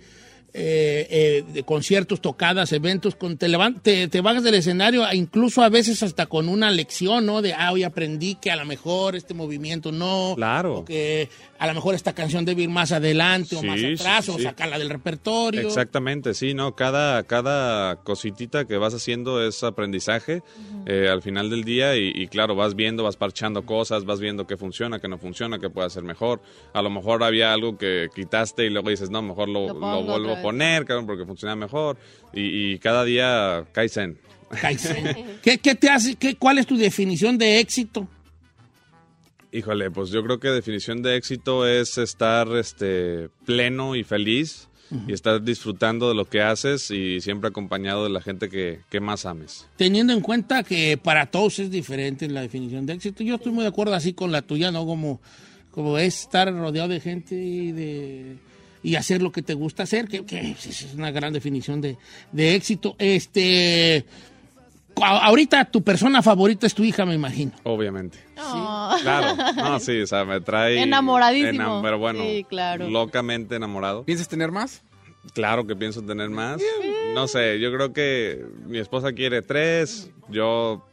[0.56, 3.48] eh, eh, de conciertos, tocadas, eventos, con, te,
[3.82, 7.42] te, te bajas del escenario, incluso a veces hasta con una lección, ¿no?
[7.42, 10.80] De, ah, hoy aprendí que a lo mejor este movimiento no, Claro.
[10.80, 14.32] o que a lo mejor esta canción debe ir más adelante o más atrás, sí,
[14.32, 14.44] o sí.
[14.44, 15.62] sacarla del repertorio.
[15.62, 16.76] Exactamente, sí, ¿no?
[16.76, 20.44] Cada, cada cositita que vas haciendo es aprendizaje
[20.86, 24.46] eh, al final del día y, y claro, vas viendo, vas parchando cosas, vas viendo
[24.46, 26.42] qué funciona, qué no funciona, qué puede hacer mejor.
[26.74, 30.34] A lo mejor había algo que quitaste y luego dices, no, mejor lo, Lo vuelvo
[30.34, 30.43] a.
[30.44, 31.98] poner, cabrón, porque funciona mejor.
[32.34, 34.18] Y, y cada día Kaizen.
[34.62, 35.38] Kaizen.
[35.42, 38.08] ¿Qué, qué te hace, qué, ¿Cuál es tu definición de éxito?
[39.52, 44.68] Híjole, pues yo creo que definición de éxito es estar este, pleno y feliz
[45.08, 49.00] y estar disfrutando de lo que haces y siempre acompañado de la gente que, que
[49.00, 49.68] más ames.
[49.76, 53.64] Teniendo en cuenta que para todos es diferente la definición de éxito, yo estoy muy
[53.64, 54.86] de acuerdo así con la tuya, ¿no?
[54.86, 55.22] Como,
[55.72, 58.38] como es estar rodeado de gente y de
[58.84, 61.98] y hacer lo que te gusta hacer, que, que es una gran definición de,
[62.32, 62.96] de éxito.
[63.00, 64.06] Este,
[64.96, 67.54] ahorita tu persona favorita es tu hija, me imagino.
[67.64, 68.20] Obviamente.
[68.38, 68.96] Oh.
[69.02, 70.82] Claro, no, sí, o sea, me trae...
[70.82, 71.80] Enamoradísimo.
[71.80, 72.90] enam- pero bueno, Sí, claro.
[72.90, 74.04] locamente enamorado.
[74.04, 74.84] ¿Piensas tener más?
[75.34, 76.62] Claro que pienso tener más.
[77.14, 80.86] No sé, yo creo que mi esposa quiere tres, yo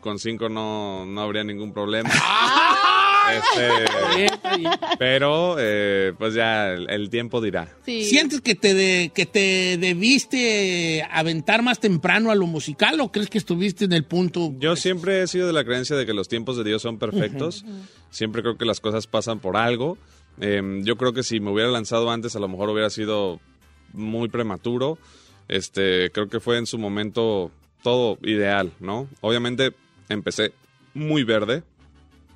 [0.00, 2.08] con cinco no, no habría ningún problema.
[3.36, 4.26] Este,
[4.98, 7.68] pero, eh, pues ya el, el tiempo dirá.
[7.84, 8.04] Sí.
[8.04, 13.28] ¿Sientes que te, de- que te debiste aventar más temprano a lo musical o crees
[13.30, 14.52] que estuviste en el punto?
[14.58, 17.64] Yo siempre he sido de la creencia de que los tiempos de Dios son perfectos.
[18.10, 19.96] Siempre creo que las cosas pasan por algo.
[20.40, 23.40] Eh, yo creo que si me hubiera lanzado antes, a lo mejor hubiera sido
[23.92, 24.98] muy prematuro.
[25.48, 27.50] Este, creo que fue en su momento
[27.82, 29.08] todo ideal, ¿no?
[29.20, 29.72] Obviamente
[30.08, 30.52] empecé
[30.94, 31.62] muy verde,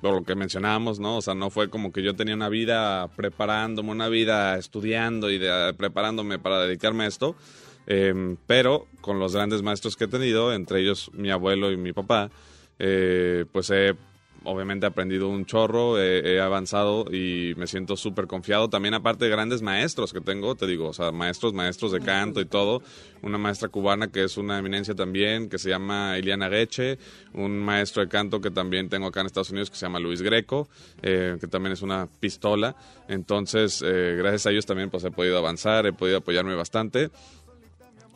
[0.05, 1.17] por lo que mencionábamos, ¿no?
[1.17, 5.37] O sea, no fue como que yo tenía una vida preparándome, una vida estudiando y
[5.39, 7.35] de- preparándome para dedicarme a esto.
[7.87, 11.91] Eh, pero con los grandes maestros que he tenido, entre ellos mi abuelo y mi
[11.93, 12.29] papá,
[12.77, 13.95] eh, pues he
[14.45, 18.69] obviamente aprendido un chorro, he, he avanzado y me siento súper confiado.
[18.69, 22.41] También aparte de grandes maestros que tengo, te digo, o sea, maestros, maestros de canto
[22.41, 22.81] y todo.
[23.21, 26.97] Una maestra cubana que es una eminencia también, que se llama Iliana Geche.
[27.33, 30.21] Un maestro de canto que también tengo acá en Estados Unidos, que se llama Luis
[30.21, 30.69] Greco,
[31.01, 32.75] eh, que también es una pistola.
[33.07, 37.09] Entonces, eh, gracias a ellos también pues he podido avanzar, he podido apoyarme bastante.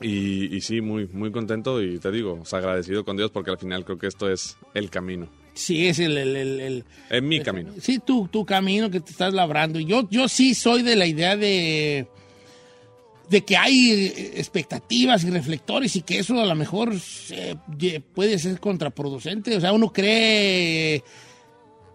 [0.02, 3.58] Y, y sí, muy, muy contento y te digo, sea, agradecido con Dios porque al
[3.58, 5.28] final creo que esto es el camino.
[5.60, 7.74] Sí, es el, el- el- el- Es mi camino.
[7.82, 9.80] sí, tu, tu camino que te estás labrando.
[9.82, 12.08] Yo, yo sí soy de la idea de,
[13.30, 16.94] de que hay expectativas y reflectores y que eso a lo mejor
[17.78, 19.58] ye- puede ser contraproducente.
[19.58, 21.04] O sea, uno cree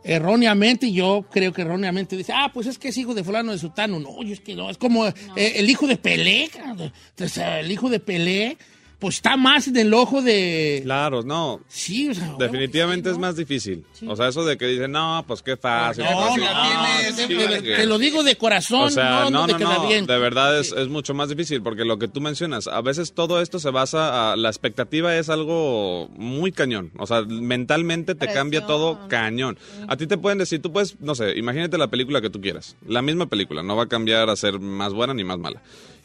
[0.02, 3.52] erróneamente, y yo creo que erróneamente dice, ah, pues es que es hijo de fulano
[3.52, 3.98] de sutano.
[3.98, 6.50] No, yo es que no, es como eh, el hijo de Pelé.
[7.58, 8.58] el hijo de Pelé,
[8.98, 10.80] pues está más en el ojo de...
[10.84, 11.60] Claro, no.
[11.68, 13.84] Sí, o sea, Definitivamente es más difícil.
[14.06, 16.04] O sea, eso de que dicen, no, pues qué fácil.
[16.04, 16.44] No, qué fácil".
[16.44, 19.56] no, No, te, sí, te- que- te lo digo de corazón, O sea, no, no,
[19.56, 20.06] queda bien.
[20.06, 23.40] de verdad es, es mucho más difícil porque lo que tú mencionas, a veces todo
[23.42, 28.66] esto se basa, a, la expectativa es algo muy cañón, o sea, mentalmente te cambia
[28.66, 29.58] todo cañón.
[29.88, 32.76] A ti te pueden decir, tú puedes, no sé, imagínate la película que tú quieras,
[32.86, 35.60] la misma película, no va a cambiar a ser más buena ni más mala.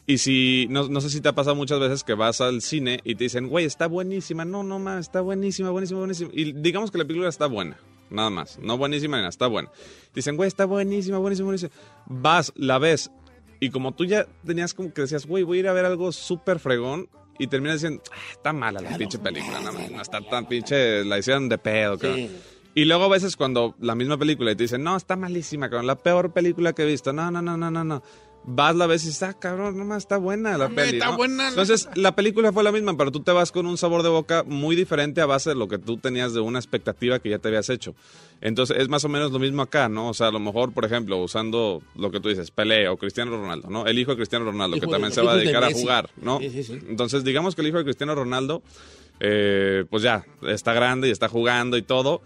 [0.08, 3.00] Y si, no, no sé si te ha pasado muchas veces que vas al cine
[3.04, 6.32] y te dicen, güey, está buenísima, no, no más, está buenísima, buenísima, buenísima.
[6.34, 7.78] Y digamos que la película está buena,
[8.10, 9.70] nada más, no buenísima ni nada, está buena.
[10.16, 11.72] Dicen, güey, está buenísima, buenísima, buenísima.
[12.08, 13.12] Vas, la ves,
[13.60, 16.12] y como tú ya tenías como que decías, güey, voy a ir a ver algo
[16.12, 17.08] súper fregón,
[17.38, 21.18] y terminas diciendo, "Ah, está mala la pinche película, no, no está tan pinche, la
[21.20, 22.30] hicieron de pedo, cabrón.
[22.76, 25.88] Y luego a veces cuando la misma película y te dicen, no, está malísima, cabrón,
[25.88, 28.04] la peor película que he visto, no, no, no, no, no, no.
[28.46, 30.98] Vas la ves y dices, ah, cabrón, no más, está buena la peli.
[30.98, 31.18] está ¿no?
[31.18, 34.10] buena Entonces, la película fue la misma, pero tú te vas con un sabor de
[34.10, 37.38] boca muy diferente a base de lo que tú tenías de una expectativa que ya
[37.40, 37.94] te habías hecho.
[38.42, 40.10] Entonces, es más o menos lo mismo acá, ¿no?
[40.10, 43.32] O sea, a lo mejor, por ejemplo, usando lo que tú dices, Pelé o Cristiano
[43.32, 43.86] Ronaldo, ¿no?
[43.86, 45.72] El hijo de Cristiano Ronaldo, Hijo que de- también se va a de dedicar a
[45.72, 46.40] jugar, ¿no?
[46.40, 46.80] Sí, sí, sí.
[46.88, 48.64] Entonces, digamos que el hijo de Cristiano Ronaldo,
[49.20, 52.22] eh, pues ya, está grande y está jugando y todo.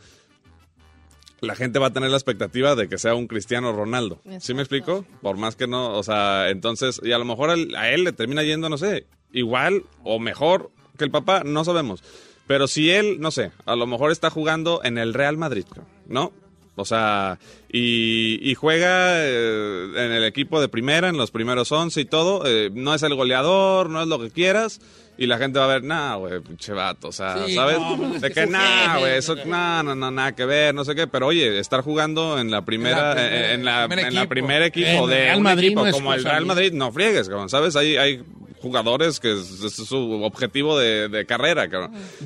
[1.44, 4.22] La gente va a tener la expectativa de que sea un Cristiano Ronaldo.
[4.40, 5.06] ¿Sí me explico?
[5.22, 8.14] Por más que no, o sea, entonces, y a lo mejor él- a él le
[8.14, 12.04] termina yendo, no sé, igual o mejor que el papá, no sabemos.
[12.48, 15.66] Pero si él, no sé, a lo mejor está jugando en el Real Madrid,
[16.08, 16.32] ¿no?
[16.76, 17.38] O sea,
[17.72, 22.44] y, y juega eh, en el equipo de primera, en los primeros 11 y todo.
[22.48, 24.82] eh, no es el goleador, no es lo que quieras.
[25.16, 27.10] Y la gente va a ver, nah, güey, pinche vato.
[27.10, 27.78] O sea, Sí, ¿sabes?
[27.80, 30.84] no, pues es de que nah, güey, eso, no, no, no, nada que ver, no
[30.84, 31.06] sé qué.
[31.06, 34.22] Pero oye, estar jugando en la primera, En la eh, en la, primer en la
[34.22, 34.30] equipo.
[34.30, 36.46] primer equipo de Real un Madrid equipo no como el Real.
[36.48, 37.76] Madrid, no friegues, cabrón, ¿sabes?
[37.76, 38.24] Hay, hay
[38.64, 41.70] jugadores que es, es su objetivo de, de carrera.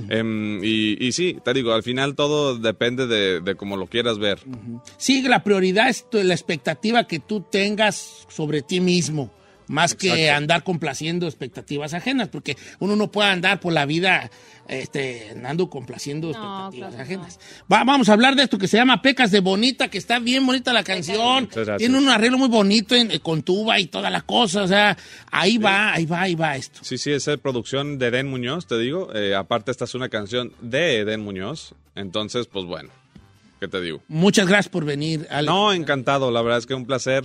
[0.08, 4.20] Em, y, y sí, te digo, al final todo depende de, de cómo lo quieras
[4.20, 4.40] ver.
[4.98, 9.32] Sí, la prioridad es tu- la expectativa que tú tengas sobre ti mismo,
[9.68, 10.38] más que Exacto.
[10.38, 14.30] andar complaciendo expectativas ajenas, porque uno no puede andar por la vida
[14.70, 17.40] este, andando complaciendo expectativas claro, ajenas.
[17.72, 20.46] Va- vamos a hablar de esto que se llama Pecas de Bonita, que está bien
[20.46, 24.22] bonita la canción, tiene un arreglo muy bonito en- eh, con tuba y toda la
[24.22, 24.98] cosa, o sea,
[25.32, 26.80] ahí va, ahí va, ahí va esto.
[26.84, 29.14] Sí, sí, esa es producción de Eden Muñoz, te digo.
[29.16, 31.74] Eh, aparte, esta es una canción de Eden Muñoz.
[31.96, 32.90] Entonces, pues bueno,
[33.60, 34.02] ¿qué te digo?
[34.08, 35.46] Muchas gracias por venir, Alex.
[35.54, 37.24] No, encantado, la verdad es que un placer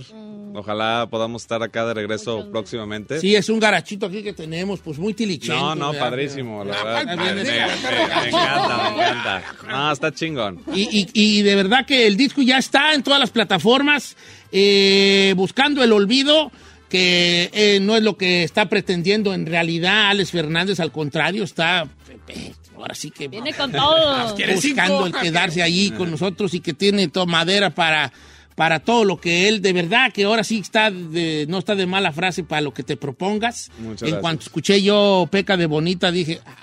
[0.55, 3.19] Ojalá podamos estar acá de regreso próximamente.
[3.19, 5.59] Sí, es un garachito aquí que tenemos, pues muy tilichento.
[5.59, 6.09] No, no, ¿verdad?
[6.11, 7.05] padrísimo, la Ah, verdad.
[7.17, 9.43] Me, viene- me- me- me encanta, me encanta.
[9.67, 10.59] No, está chingón.
[10.71, 14.15] Y, y- y de verdad que el disco ya está en todas las plataformas,
[14.51, 16.51] eh, buscando el olvido,
[16.87, 21.87] que eh, no es lo que está pretendiendo en realidad Alex Fernández, al contrario, está...
[22.75, 24.35] Ahora sí que Viene con todo.
[24.55, 28.11] buscando el quedarse allí con nosotros y que tiene toda madera para,
[28.55, 31.85] para todo lo que él, de verdad, que ahora sí está de- no está de
[31.85, 33.69] mala frase para lo que te propongas.
[33.77, 34.21] Muchas en gracias.
[34.21, 36.55] cuanto escuché yo Peca de Bonita, dije, ah,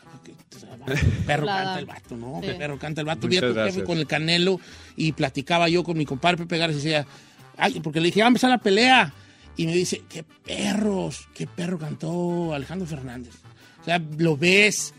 [1.26, 2.40] perro canta el vato, ¿no?
[2.42, 2.48] Sí.
[2.58, 3.26] Perro canta el vato.
[3.26, 3.86] Muchas Vi a tu jefe gracias.
[3.86, 4.60] con el Canelo
[4.96, 7.06] y platicaba yo con mi compadre Pepe Garza y decía,
[7.56, 9.12] ay, porque le dije, va a empezar la pelea.
[9.56, 13.34] Y me dice, qué perros, qué perro cantó Alejandro Fernández.
[13.80, 14.94] O sea, lo ves,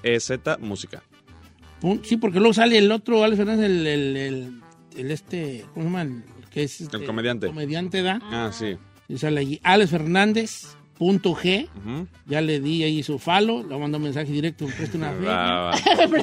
[0.59, 1.03] música.
[2.03, 4.61] Sí, porque luego sale el otro, Alex Fernández, el, el, el-
[4.97, 6.01] el este, ¿cómo se llama?
[6.03, 7.47] El que es este, comediante.
[7.47, 8.19] comediante, ¿da?
[8.23, 8.77] Ah, sí.
[9.09, 11.67] Y sale allí, Alex Fernández, punto G.
[12.27, 15.25] Ya le di ahí su follow, le mandó un mensaje directo, me presta una fe.
[15.25, 15.71] Va, va.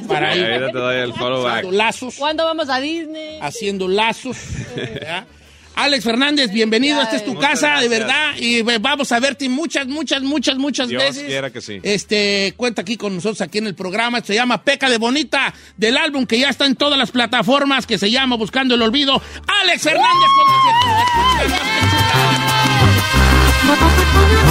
[0.09, 1.57] Para ahí, Ahorita te doy el follow back.
[1.59, 3.39] haciendo lazos, ¿Cuándo vamos a Disney?
[3.43, 4.39] haciendo lazos.
[4.75, 5.27] ¿verdad?
[5.75, 9.49] Alex Fernández, bienvenido, esta es tu Muchas casa, de verdad, y eh, vamos a verte
[9.49, 11.25] muchas, muchas, muchas, muchas Dios veces.
[11.25, 11.81] quiera que sí.
[11.83, 14.21] Este, cuenta aquí con nosotros aquí en el programa.
[14.21, 17.99] Se llama Peca de Bonita, del álbum que ya está en todas las plataformas, que
[17.99, 19.21] se llama Buscando el Olvido.
[19.63, 20.47] Alex Hernández con.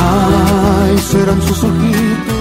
[0.04, 2.41] Ay, serán sus ojitos.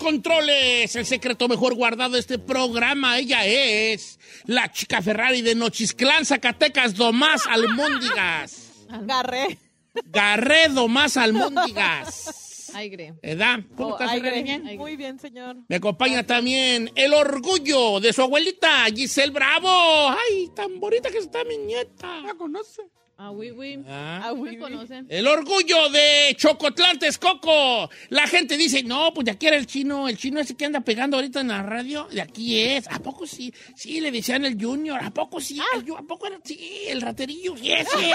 [0.00, 6.24] Controles, el secreto mejor guardado de este programa, ella es la chica Ferrari de Nochisclán,
[6.26, 8.72] Zacatecas, Domás Almóndigas.
[8.88, 9.58] Agarré.
[10.06, 12.70] Garredo más Almóndigas.
[12.74, 13.14] Aire.
[13.22, 13.58] ¿Edad?
[13.76, 14.22] ¿Cómo Oh, estás?
[14.22, 14.62] Bien.
[14.76, 15.56] Muy bien, señor.
[15.68, 19.68] Me acompaña también el orgullo de su abuelita, Giselle Bravo.
[20.10, 22.20] Ay, tan bonita que está mi nieta.
[22.20, 22.82] ¿La conoce?
[23.22, 23.78] Ah, oui, oui.
[23.86, 24.22] Ah.
[24.24, 25.04] Ah, oui, conocen.
[25.10, 27.90] El orgullo de Chocotlán, Texcoco.
[28.08, 30.80] La gente dice, no, pues de aquí era el chino, el chino ese que anda
[30.80, 32.88] pegando ahorita en la radio, de aquí es.
[32.88, 33.52] ¿A poco sí?
[33.76, 34.98] Sí, le decían el Junior.
[35.04, 35.60] ¿A poco sí?
[35.74, 36.38] El Ju- ¿A poco era?
[36.42, 37.54] Sí, el raterillo.
[37.58, 38.10] Sí, sí.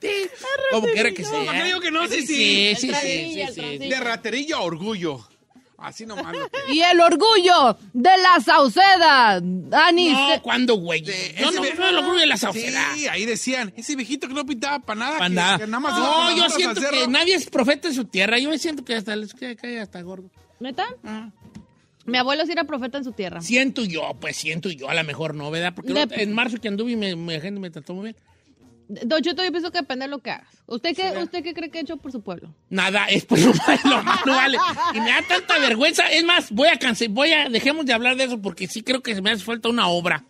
[0.00, 0.08] Sí.
[0.72, 1.44] Como quiera que sea.
[1.46, 2.08] ¿Para qué digo que no?
[2.08, 2.74] Sí, sí.
[2.74, 3.88] Sí, sí, sí, sí, el sí.
[3.88, 5.28] De raterillo a orgullo.
[5.82, 6.32] Así nomás.
[6.36, 9.40] lo que- Y el orgullo de la Sauceda.
[9.42, 10.10] Dani.
[10.12, 11.02] No, se- ¿cuándo, güey?
[11.02, 11.12] Yo
[11.50, 12.94] no, Ese no, el orgullo de la sauceda.
[12.94, 15.18] Sí, ahí decían, ese viejito que no pintaba para nada.
[15.18, 15.58] Pa' que- nada.
[15.58, 18.38] que más No, yo siento que nadie es profeta en su tierra.
[18.38, 20.30] Yo me siento que hasta les cae, cae hasta gordo.
[20.60, 20.86] ¿Neta?
[21.04, 21.30] Ah.
[22.04, 23.40] Mi abuelo sí era profeta en su tierra.
[23.40, 25.72] Siento yo, pues siento yo, a lo mejor no, ¿verdad?
[25.74, 28.16] Porque De- en marzo que anduve y me, me, gente me trató muy bien.
[29.04, 30.48] Don Cheto, yo pienso que depende de lo que hagas.
[30.66, 32.54] ¿Usted qué, ¿Usted qué cree que ha hecho por su pueblo?
[32.70, 34.58] Nada, es pues lo más, lo no vale.
[34.94, 36.06] Y me da tanta vergüenza.
[36.08, 39.02] Es más, voy a cancelar, voy a, dejemos de hablar de eso porque sí creo
[39.02, 40.24] que me hace falta una obra.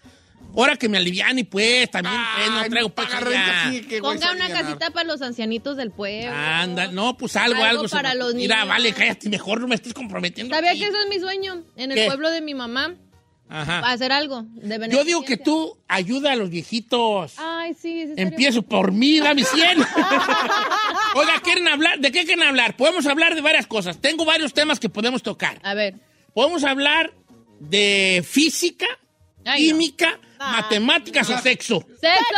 [0.54, 4.18] Ahora que me aliviane, pues, también pues, no traigo para paga renta, sí, que güey,
[4.18, 6.30] Ponga se una casita para los ancianitos del pueblo.
[6.30, 7.88] Anda, no, pues algo, Algo algo.
[7.88, 8.68] se para los Mira, niños.
[8.68, 10.54] vale, cállate, mejor no me estés comprometiendo.
[10.54, 10.80] ¿Sabía aquí.
[10.80, 11.62] que eso es mi sueño?
[11.76, 12.04] En el ¿Qué?
[12.06, 12.94] pueblo de mi mamá,
[13.54, 13.80] Ajá.
[13.90, 17.34] hacer algo de Yo digo que tú ayuda a los viejitos.
[17.36, 18.14] Ay, sí, sí.
[18.16, 19.78] Empiezo por mí, dame 100.
[21.14, 21.98] Oiga, ¿quieren hablar?
[21.98, 22.76] ¿De qué quieren hablar?
[22.76, 23.98] Podemos hablar de varias cosas.
[23.98, 25.58] Tengo varios temas que podemos tocar.
[25.62, 25.96] A ver.
[26.34, 27.12] Podemos hablar
[27.60, 28.86] de física,
[29.44, 29.78] Ay, no.
[29.78, 31.84] química, matemáticas o sexo.
[32.00, 32.36] ¡Sexo!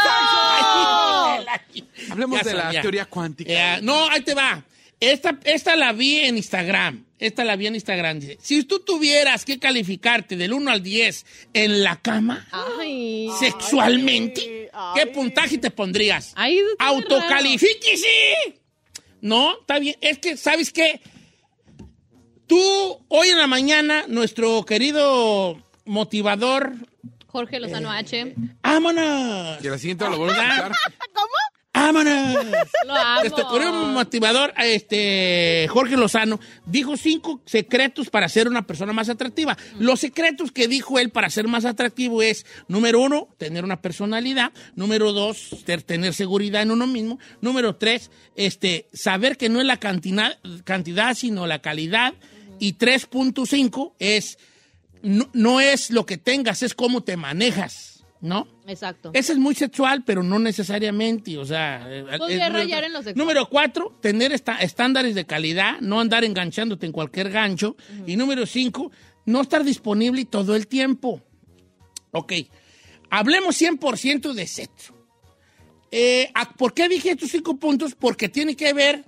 [2.10, 2.80] Hablemos Ya de la sabía.
[2.82, 3.76] teoría cuántica.
[3.76, 4.62] Eh, no, ahí te va.
[5.00, 7.03] Esta, esta la vi en Instagram.
[7.18, 8.20] Esta la vi en Instagram.
[8.20, 13.28] Dice, si tú tuvieras que calificarte del 1 al 10 en la cama, Ay.
[13.38, 16.32] sexualmente, ¿qué puntaje te pondrías?
[16.34, 16.60] Ay.
[16.78, 18.60] ¡Autocalifíquese!
[19.20, 19.96] No, está bien.
[20.00, 21.00] Es que, ¿sabes qué?
[22.46, 22.60] Tú,
[23.08, 26.74] hoy en la mañana, nuestro querido motivador...
[27.26, 28.34] Jorge Lozano H.
[28.62, 29.58] ¡Vámonos!
[29.58, 30.72] Que la siguiente lo vuelvo a escuchar.
[31.74, 32.34] ¡Vámonos!
[32.86, 33.20] Lo amo.
[33.20, 39.58] Nuestro motivador, este, Jorge Lozano, dijo cinco secretos para ser una persona más atractiva.
[39.78, 44.52] Los secretos que dijo él para ser más atractivo es, número uno, tener una personalidad.
[44.76, 47.18] Número dos, tener seguridad en uno mismo.
[47.40, 52.14] Número tres, este, saber que no es la cantidad, cantidad sino la calidad.
[52.60, 54.38] Y 3.5 es,
[55.02, 57.93] no, no es lo que tengas, es cómo te manejas,
[58.24, 58.48] ¿no?
[58.66, 59.10] Exacto.
[59.12, 61.86] Ese es muy sexual, pero no necesariamente, o sea...
[61.88, 63.14] eh, Podría es- rayar en sexual.
[63.16, 67.76] Número cuatro, tener esta- estándares de calidad, no andar enganchándote en cualquier gancho.
[68.06, 68.90] Y número cinco,
[69.26, 71.20] no estar disponible todo el tiempo.
[72.12, 72.32] Ok,
[73.10, 74.94] hablemos 100% de sexo.
[75.90, 77.94] Eh, ¿a- ¿Por qué dije estos cinco puntos?
[77.94, 79.04] Porque tiene que ver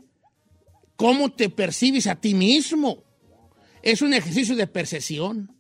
[0.97, 3.03] cómo te percibes a ti mismo.
[3.83, 5.56] Es un ejercicio de percepción.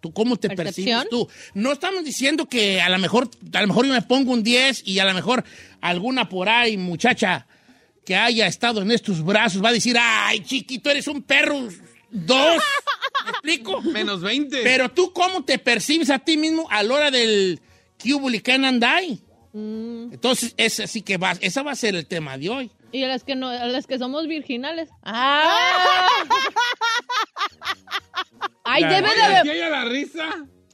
[0.00, 1.02] ¿Tú cómo te ¿Percepción?
[1.02, 1.28] percibes tú?
[1.54, 4.82] No estamos diciendo que a lo mejor, a lo mejor yo me pongo un 10
[4.86, 5.44] y a lo mejor
[5.80, 7.46] alguna por ahí muchacha
[8.06, 11.68] que haya estado en estos brazos va a decir, ay, chiquito, eres un perro.
[12.10, 12.62] Dos.
[13.24, 13.82] ¿Me explico?
[13.82, 14.62] Menos 20.
[14.62, 17.60] Pero tú, ¿cómo te percibes a ti mismo a la hora del
[18.02, 19.18] Cubuli Can and Die?
[19.52, 22.70] Entonces, ese sí que va, esa va a ser el tema de hoy.
[22.92, 24.88] Y a las que no, a las que somos virginales.
[25.02, 26.06] ¡Ah!
[28.68, 29.70] Ay, debe de haber.
[29.70, 30.28] la risa.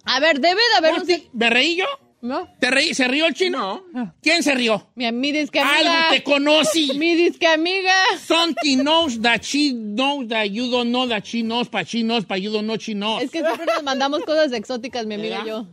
[0.04, 1.06] A ver, debe de haber un.
[1.06, 1.86] sí- ¿Me reí yo?
[2.20, 2.48] ¿No?
[2.58, 2.94] ¿Te reí?
[2.94, 3.84] ¿Se rió el chino?
[3.92, 4.14] No.
[4.22, 4.90] ¿Quién se rió?
[4.94, 5.76] Mi, mi disque amiga.
[5.78, 6.92] Algo te conocí.
[6.96, 7.92] Mi disque amiga.
[8.26, 12.24] Something knows that she knows that you don't know that she knows, but she knows,
[12.26, 13.22] but you don't know she knows.
[13.22, 15.66] Es que siempre nos mandamos cosas exóticas, mi amiga y yo.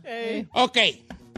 [0.52, 0.76] Ok.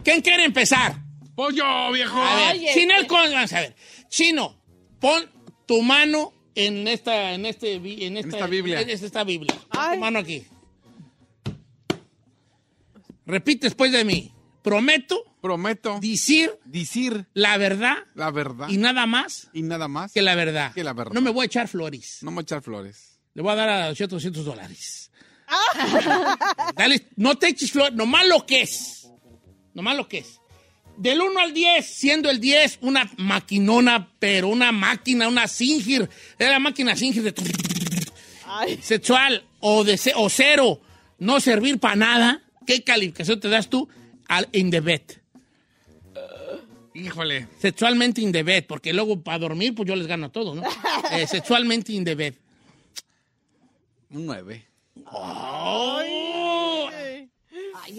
[0.03, 0.97] ¿Quién quiere empezar?
[1.37, 2.21] Pues yo, viejo.
[2.21, 3.77] A ver, Oye, Chino, el este- con- vamos a ver.
[4.09, 4.61] Chino,
[5.01, 5.31] pon
[5.67, 8.81] tu mano en esta, en este, en esta, esta Biblia.
[8.81, 9.55] En esta Biblia.
[9.71, 10.43] Pon tu mano aquí.
[13.27, 14.33] Repite después de mí.
[14.63, 20.23] Prometo Prometo decir decir la verdad la verdad y nada más y nada más que
[20.23, 20.73] la verdad.
[20.73, 21.13] Que la verdad.
[21.13, 22.21] No me voy a echar flores.
[22.23, 23.19] No me voy a echar flores.
[23.35, 25.11] Le voy a dar a 200, 200 dólares.
[26.77, 29.07] Dale, no te eches flores, nomás lo que es.
[29.75, 30.41] Nomás lo que es.
[30.97, 36.09] Del 1 al 10, siendo el 10 una maquinona, pero una máquina, una Singer.
[36.39, 37.35] Era la máquina Singer de
[38.81, 40.81] sexual o, de, o cero,
[41.19, 42.44] no servir para nada.
[42.67, 43.89] ¿Qué calificación te das tú
[44.29, 45.03] al in the bed?
[46.95, 47.49] Híjole.
[47.59, 50.63] Sexualmente in the bed, porque luego para dormir, pues yo les gano a todos, ¿no?
[51.11, 52.35] Eh, sexualmente in the bed.
[54.11, 54.65] Un 9.
[55.07, 56.44] Ay,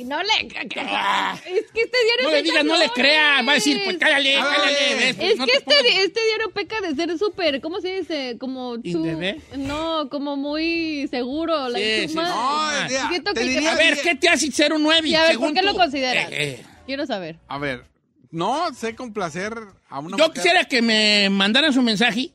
[0.05, 0.31] no le.
[0.77, 1.37] Ah.
[1.45, 2.91] Es que este diario No le digas, no le flores.
[2.95, 3.41] crea.
[3.43, 4.95] Va a decir, pues cállale, cállale.
[4.95, 5.15] ¿ves?
[5.19, 8.37] Es No que te este, pongas- este diario peca de ser súper, ¿cómo se dice?
[8.39, 9.57] Como ¿In tú-?
[9.57, 11.69] No, como muy seguro.
[11.69, 12.15] like, Sí, sí.
[12.15, 13.97] No, ya, te que- diría A ver.
[14.01, 15.07] ¿qué te hace ser un 9?
[15.09, 16.31] Y a ver, ¿por qué lo consideras?
[16.31, 16.65] Eh, eh.
[16.85, 17.37] Quiero saber.
[17.47, 17.85] A ver,
[18.31, 19.53] no sé complacer
[19.89, 20.31] a una Yo mujer.
[20.33, 22.31] quisiera que me mandaran su mensaje,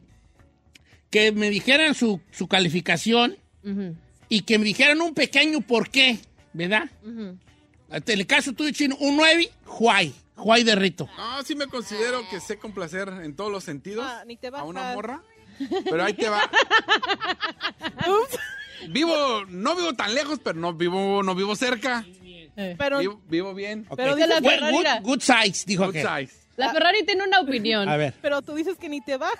[1.10, 3.36] que me dijeran su, su calificación
[4.28, 6.18] y que me dijeran un pequeño por qué,
[6.52, 6.90] ¿verdad?
[7.04, 7.38] En
[8.06, 10.14] el caso tuyo, Chino, un 9, Juay.
[10.36, 11.08] Juay de Rito.
[11.18, 14.62] No, sí me considero que sé complacer en todos los sentidos Ah, ni te a
[14.64, 15.20] una morra.
[15.84, 16.40] Pero ahí te va.
[18.88, 22.04] vivo, no vivo tan lejos, pero no vivo, no vivo cerca.
[22.78, 23.86] Pero, Vivo, vivo bien.
[23.96, 24.16] pero, Ok.
[24.18, 26.02] dices, la Ferrari good- size, dijo Good que.
[26.02, 26.40] size.
[26.56, 27.88] La Ferrari tiene una opinión.
[27.88, 28.14] A ver.
[28.20, 29.38] pero tú dices que ni te bajas.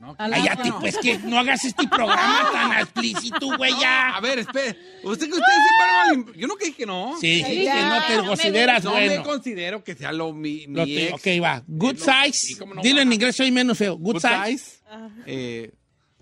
[0.00, 0.80] No, Cállate, no.
[0.80, 4.16] pues que no hagas este programa tan explícito, güey, No, ya.
[4.16, 4.70] a ver, espere.
[5.04, 5.86] Usted que ustedes siempre
[6.36, 7.16] Yo no dije que no.
[7.20, 10.32] Sí, sí, Ya, que no te no me consideras No me considero que sea lo
[10.32, 11.14] mi, mi Lo te- ex.
[11.14, 11.62] ok, va.
[11.66, 12.52] Good No, size.
[12.52, 13.02] ¿y cómo no Dilo va?
[13.02, 13.96] en inglés, soy menos feo.
[13.96, 14.58] Good, Good size.
[14.58, 14.80] size.
[15.26, 15.72] Eh,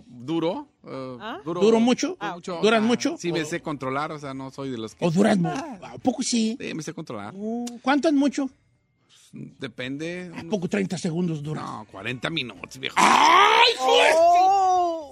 [0.07, 0.69] duro.
[0.87, 2.17] eh, duro ¿Duro mucho?
[2.35, 2.59] mucho.
[2.63, 3.17] ¿Duras Ah, mucho?
[3.19, 5.05] Sí, me sé controlar, o sea, no soy de los que...
[5.05, 5.65] ¿O duras mucho?
[5.83, 6.57] ¿A poco sí?
[6.61, 7.35] Sí, me sé controlar.
[7.83, 8.49] ¿Cuánto es mucho?
[9.33, 10.33] Depende.
[10.37, 11.61] ¿A poco 30 segundos dura?
[11.63, 12.97] No, 40 minutos, viejo.
[12.99, 13.73] ¡Ay,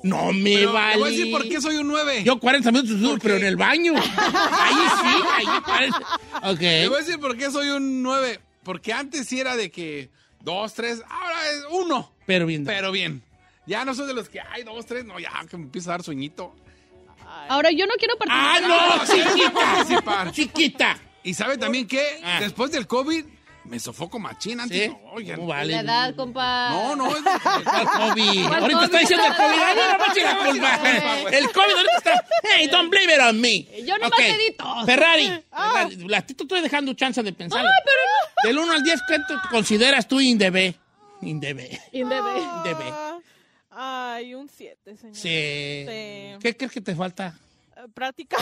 [0.02, 0.92] No me Pero vale.
[0.94, 2.22] Te voy a decir por qué soy un 9.
[2.24, 3.94] Yo 40 minutos duro, pero en el baño.
[3.96, 5.96] Ahí sí, ahí parece.
[6.44, 6.58] Ok.
[6.58, 8.40] Te voy a decir por qué soy un 9.
[8.62, 10.10] Porque antes sí era de que
[10.42, 12.12] 2, 3, ahora es 1.
[12.26, 12.64] Pero bien.
[12.64, 13.22] Pero bien.
[13.66, 15.92] Ya no soy de los que, ay, 2, 3, no, ya que me empieza a
[15.94, 16.54] dar sueñito.
[17.48, 19.52] Ahora, yo no quiero ¡Ah, participar.
[19.52, 19.52] no!
[19.60, 20.32] participar.
[20.32, 20.98] ¡Chiquita!
[21.22, 22.38] Y sabe también que Ah.
[22.40, 23.24] después del COVID
[23.68, 24.84] me sofoco machín antes.
[24.84, 24.88] ¿Sí?
[24.88, 25.36] No, oigan.
[25.36, 25.72] ¿Cómo vale?
[25.74, 26.70] La edad, compa.
[26.70, 28.46] No, no, es ¿Cuál COVID?
[28.48, 29.00] ¿Cuál Ahorita está COVID?
[29.00, 29.58] diciendo el COVID.
[29.62, 30.76] Ay, no, no, chica, No, culpa.
[30.76, 30.82] no,
[31.22, 32.26] no, El COVID ahorita está.
[32.42, 33.66] Hey, don't blame it on me.
[33.84, 34.16] Yo nomás Ok.
[34.26, 34.86] te di tos.
[34.86, 35.26] Ferrari.
[35.50, 37.60] Ferrari, La te estoy dejando chance de pensar.
[37.60, 40.74] Ay, pero Del 1 al 10, ¿cuánto consideras tú indebe?
[41.22, 41.80] Indebe.
[41.92, 41.98] no.
[41.98, 42.38] Indebe.
[42.40, 42.84] Indebe.
[42.90, 45.14] Ah, Ay, un 7, señor.
[45.14, 45.84] Sí.
[45.86, 46.38] Sí.
[46.40, 47.38] ¿Qué crees que te falta?
[47.76, 48.36] Eh, Práctica.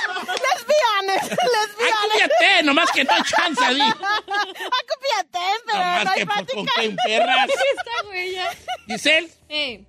[0.00, 2.12] Lesbianes, lesbianes.
[2.12, 3.80] Fíjate, nomás que no hay chance, Adi.
[3.80, 6.54] Acopiate, pero Nomás no hay que pues, práctica.
[6.54, 7.48] con qué perras.
[7.76, 8.50] Esta güey ya.
[8.86, 9.84] Giselle, Eh.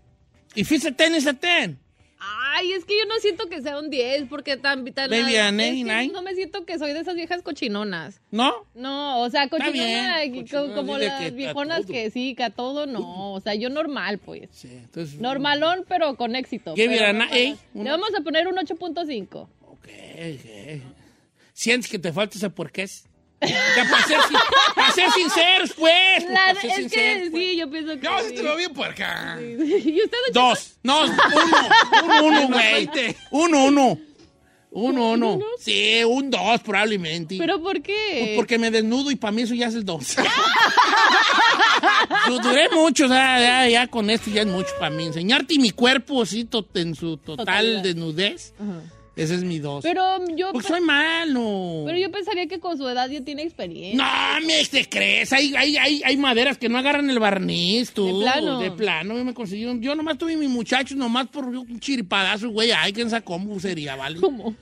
[0.55, 1.79] ¿y fuiste tenis a ten?
[2.24, 6.13] Ay, es que yo no siento que sea un 10, porque tan nine.
[6.13, 8.22] no me siento que soy de esas viejas cochinonas.
[8.30, 8.53] ¿No?
[8.76, 12.36] No, o sea, Está bien, cochinonas y co- cochinonas, como las que viejonas que sí,
[12.36, 13.34] que a todo no.
[13.34, 14.49] O sea, yo normal, pues.
[14.51, 15.19] Sí, entonces.
[15.19, 16.76] Normalón, pero con éxito.
[16.76, 17.26] Give pero no
[17.84, 19.47] Le vamos a poner un 8.5.
[19.65, 20.82] Ok, ok.
[21.53, 23.05] ¿Sientes que te falta ese por qué es?
[23.41, 24.37] Ya, para, ser, sin-
[24.75, 26.23] para ser sinceros, pues.
[26.29, 27.43] La- para ser es que sinceros, pues.
[27.43, 27.99] sí, yo pienso que.
[28.01, 28.35] Yo sí sí.
[28.35, 29.37] te lo veo bien puerca.
[29.41, 30.75] ¿Y usted, don Dos.
[30.83, 31.13] No, uno.
[32.03, 32.73] Uno, uno, güey.
[32.87, 33.17] 20.
[33.31, 33.97] Uno, uno.
[34.73, 35.39] Uno, uno.
[35.59, 37.35] Sí, un dos probablemente.
[37.37, 38.19] ¿Pero por qué?
[38.19, 40.15] Pues porque me desnudo y para mí eso ya es el dos.
[42.27, 45.05] Du- Duré mucho, o sea, ya, ya con esto ya es mucho para mí.
[45.07, 47.81] Enseñarte mi cuerpo así to- en su total Totalidad.
[47.83, 48.53] desnudez,
[49.24, 49.84] ese es mi dos.
[49.84, 50.03] Pero
[50.36, 50.51] yo.
[50.51, 51.84] Porque pe- soy malo.
[51.86, 54.03] Pero yo pensaría que con su edad ya tiene experiencia.
[54.03, 55.32] No, me te crees.
[55.34, 58.05] Hay, hay, hay, hay maderas que no agarran el barniz, tú.
[58.05, 58.59] De plano.
[58.59, 59.65] De plano, yo me conseguí.
[59.65, 62.72] un- Yo nomás tuve mis muchachos, nomás por un chiripadazo, güey.
[62.72, 64.19] Ay, quién sabe cómo sería, ¿vale?
[64.19, 64.55] ¿Cómo?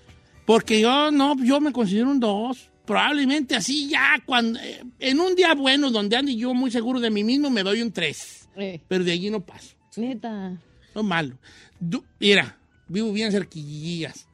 [0.45, 2.69] Porque yo, no, yo me considero un dos.
[2.85, 7.11] Probablemente así ya, cuando, eh, en un día bueno donde ande yo muy seguro de
[7.11, 8.49] mí mismo, me doy un tres.
[8.57, 9.75] Eh, Pero de allí no paso.
[9.95, 10.57] neta.
[10.95, 11.37] No malo.
[11.79, 12.57] Du- mira,
[12.87, 14.27] vivo bien cerquillas.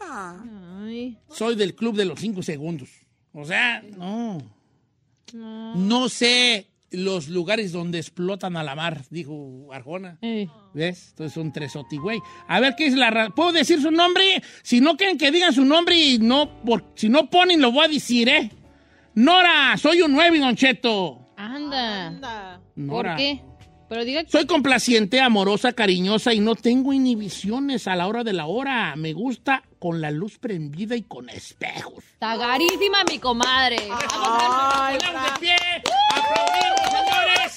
[0.00, 1.18] Ay.
[1.30, 2.88] Soy del club de los cinco segundos.
[3.32, 4.38] O sea, no.
[5.32, 5.74] No.
[5.74, 10.18] No sé los lugares donde explotan a la mar, dijo Arjona.
[10.22, 10.48] Eh.
[10.72, 11.08] ¿Ves?
[11.10, 12.20] Entonces son tres güey.
[12.46, 14.42] A ver, ¿qué es la ra- ¿Puedo decir su nombre?
[14.62, 17.84] Si no quieren que digan su nombre y no, por, si no ponen, lo voy
[17.84, 18.50] a decir, ¿eh?
[19.14, 21.28] Nora, soy un nueve, Don Cheto.
[21.36, 22.06] Anda.
[22.06, 22.60] Anda.
[22.76, 23.10] Nora.
[23.10, 23.42] ¿Por qué?
[23.88, 24.30] Pero diga que.
[24.30, 28.94] Soy complaciente, amorosa, cariñosa y no tengo inhibiciones a la hora de la hora.
[28.96, 32.04] Me gusta con la luz prendida y con espejos.
[32.18, 33.78] Tagarísima mi comadre.
[34.12, 35.56] Ay, ¡Ponemos de pie!
[36.10, 37.56] ¡Aplaudimos, señores!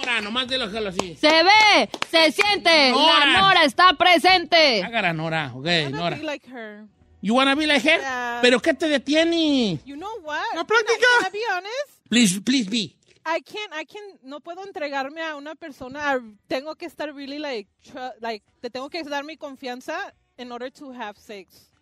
[0.00, 1.16] Nora, nomás de los que lo así.
[1.20, 2.90] Se ve, se siente.
[2.92, 3.26] Nora.
[3.26, 4.82] La Nora está presente.
[4.82, 5.52] Hágala, Nora.
[5.54, 6.16] Ok, I Nora.
[6.16, 6.84] be like her.
[7.22, 7.98] You wanna be like her?
[8.00, 8.38] Yeah.
[8.40, 9.80] ¿Pero qué te detiene?
[9.84, 10.38] You know what?
[10.54, 10.98] La práctica.
[11.20, 12.08] Can I, can I be honest?
[12.08, 12.94] Please, please be.
[13.28, 16.22] I can't, I can, no puedo entregarme a una persona.
[16.46, 17.68] Tengo que estar really like,
[18.20, 21.72] like, te tengo que dar mi confianza in order to have sex.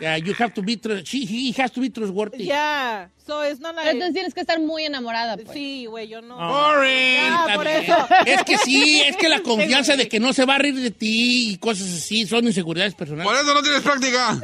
[0.00, 2.44] Yeah, you have to be, she, he has to be trustworthy.
[2.44, 3.06] Yeah.
[3.24, 3.88] So it's not like.
[3.90, 5.50] entonces tienes que estar muy enamorada, pues.
[5.52, 6.36] Sí, güey, yo no.
[6.36, 7.14] Boring.
[7.16, 8.08] Ya, Está por eso.
[8.26, 10.90] Es que sí, es que la confianza de que no se va a reír de
[10.90, 13.30] ti y cosas así son inseguridades personales.
[13.30, 14.36] Por eso no tienes práctica.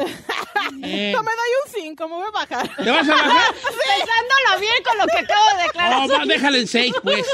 [0.83, 2.77] Eh, No me doy un 5, me voy a bajar.
[2.77, 3.55] ¿Te vas a bajar?
[3.55, 6.09] Pensándolo bien con lo que acabo de declarar.
[6.09, 7.27] No, va, déjale el 6, pues.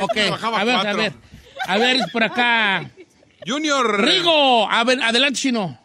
[0.00, 1.12] Ok, a ver, a ver.
[1.68, 2.90] A ver, por acá.
[3.46, 4.00] Junior.
[4.04, 5.78] Rigo, a ver, adelante, Chino.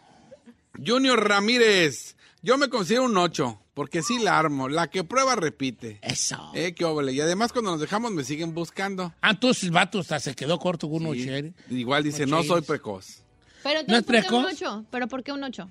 [0.84, 2.16] Junior Ramírez.
[2.42, 4.68] Yo me considero un 8, porque sí la armo.
[4.68, 5.98] La que prueba repite.
[6.02, 6.50] Eso.
[6.54, 7.12] Eh, qué óvole.
[7.12, 9.12] Y además cuando nos dejamos me siguen buscando.
[9.20, 11.24] Ah, entonces el vato hasta se quedó corto con uno Sí.
[11.24, 11.52] chévere.
[11.70, 13.22] Igual dice, no soy precoz.
[13.62, 14.62] Pero ¿No es entonces, ¿por qué un precoz?
[14.62, 14.84] 8?
[14.90, 15.70] ¿Pero por qué un 8?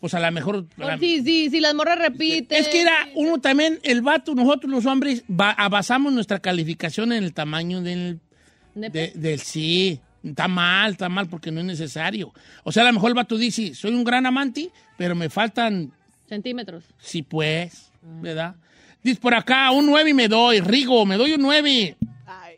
[0.00, 0.66] Pues a lo mejor.
[0.78, 2.56] a la- Sí, sí, si las morras repiten.
[2.62, 7.24] Es que era uno también, el vato, nosotros los hombres, ba- basamos nuestra calificación en
[7.24, 8.20] el tamaño del,
[8.76, 10.00] de- del sí.
[10.24, 12.32] Está mal, está mal porque no es necesario.
[12.62, 15.92] O sea, a lo mejor el vato dice, soy un gran amante, pero me faltan,
[16.28, 16.84] Centímetros.
[16.98, 18.54] sí pues, ¿verdad?
[19.02, 21.96] Dice por acá, un 9 y me doy, Rigo, me doy un 9.
[22.26, 22.56] Ay.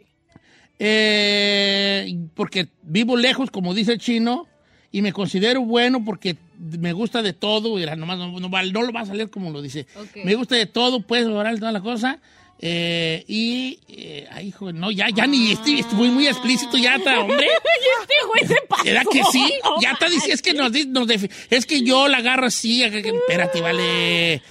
[0.79, 4.47] Eh, porque vivo lejos, como dice el chino,
[4.93, 8.93] y me considero bueno porque me gusta de todo, y nomás no, no no lo
[8.93, 9.87] va a salir como lo dice.
[10.25, 12.21] Me gusta de todo, pues, oral, toda la cosa,
[12.59, 17.21] Eh, y, eh, ay, hijo, no, ya, ya ni, estoy, estoy muy explícito ya está,
[17.21, 17.47] hombre.
[18.01, 18.85] este güey se pasó.
[18.85, 19.53] ¿Verdad que sí?
[19.63, 23.09] No Ya está diciendo, es que nos, nos es que yo la agarro así, que-
[23.09, 24.43] espérate, vale.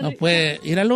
[0.00, 0.88] No puede, el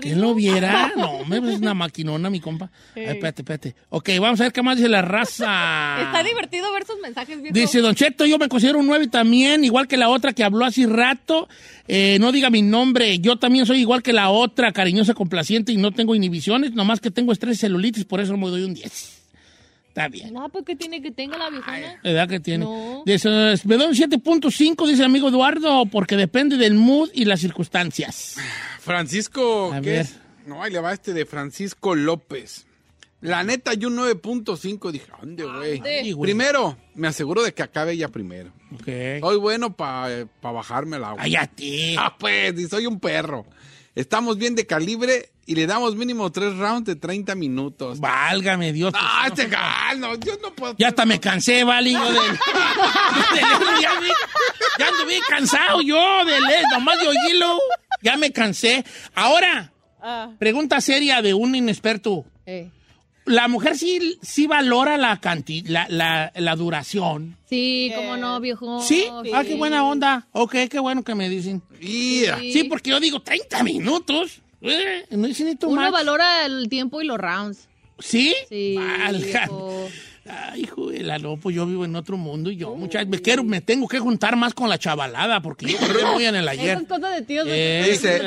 [0.00, 0.92] ¿Quién lo viera?
[0.98, 2.70] No, hombre, pues es una maquinona, mi compa.
[2.96, 3.74] Ay, espérate, espérate.
[3.90, 6.02] Ok, vamos a ver qué más dice la raza.
[6.02, 7.54] Está divertido ver sus mensajes, viejo.
[7.54, 10.64] Dice Don Cheto, yo me considero un 9 también, igual que la otra que habló
[10.64, 11.48] hace rato.
[11.86, 15.78] Eh, no diga mi nombre, yo también soy igual que la otra, cariñosa, complaciente y
[15.78, 19.14] no tengo inhibiciones, nomás que tengo estrés y celulitis, por eso me doy un 10.
[19.88, 20.32] Está bien.
[20.32, 21.98] No, porque tiene que tenga la viejona.
[22.02, 22.64] La edad que tiene.
[22.64, 23.02] No.
[23.04, 23.28] Dice,
[23.64, 28.36] me doy un 7.5, dice el amigo Eduardo, porque depende del mood y las circunstancias.
[28.80, 30.00] Francisco, A ¿qué ver.
[30.02, 30.16] es?
[30.46, 32.64] No, ahí le va este de Francisco López.
[33.20, 34.92] La neta, yo un 9.5.
[34.92, 36.14] Dije, ¿dónde, güey?
[36.20, 38.52] Primero, me aseguro de que acabe ella primero.
[38.74, 38.86] Ok.
[39.20, 41.22] Soy bueno para bajarme el agua.
[41.22, 41.96] Cállate.
[41.98, 43.44] Ah, pues, y soy un perro.
[43.98, 47.98] Estamos bien de calibre y le damos mínimo tres rounds de 30 minutos.
[47.98, 48.92] Válgame Dios.
[48.92, 49.48] pues, Ah, no este sé.
[49.48, 50.76] gal, no, yo no puedo.
[50.78, 52.18] Ya hasta me cansé, vale, yo de,
[53.82, 54.08] ya, me-
[54.78, 57.58] ya ando bien cansado yo de leer, nomás de oírlo,
[58.02, 58.84] ya me cansé.
[59.14, 62.24] Ahora, Ah, pregunta seria de un inexperto.
[62.46, 62.70] Eh.
[63.28, 67.36] La mujer sí, sí valora la, canti la, la, la duración.
[67.48, 68.80] Sí, cómo no, viejo.
[68.82, 69.06] ¿Sí?
[69.32, 70.26] Ah, qué buena onda.
[70.32, 71.62] Ok, qué bueno que me dicen.
[71.80, 72.38] Yeah.
[72.38, 74.40] Sí, porque yo digo 30 minutos.
[74.60, 75.92] Eh, no hice ni Uno match.
[75.92, 77.68] valora el tiempo y los rounds.
[78.00, 78.34] ¿Sí?
[78.48, 78.78] Sí,
[79.22, 79.88] viejo.
[80.30, 83.18] Ay, hijo de la no, pues yo vivo en otro mundo y yo muchas me
[83.20, 86.46] quiero, me tengo que juntar más con la chavalada porque yo quedé muy en el
[86.48, 86.76] ayer.
[86.76, 87.46] Esas cosas de tíos.
[87.48, 88.20] Eh, Dice.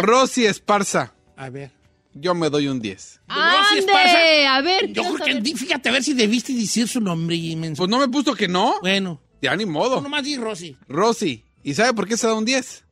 [0.00, 1.12] Rosy Esparza.
[1.36, 1.70] A ver.
[2.14, 3.20] Yo me doy un 10.
[3.28, 4.18] Rosy Esparza.
[4.18, 4.46] ¡Ande!
[4.46, 5.56] A ver, Yo creo que saber.
[5.56, 7.78] fíjate a ver si debiste decir su nombre inmenso.
[7.80, 8.74] Pues no me puso que no.
[8.82, 10.00] Bueno, Ya ni modo.
[10.00, 10.76] nomás di Rosy.
[10.88, 11.44] Rosy.
[11.62, 12.84] ¿Y sabe por qué se da un 10?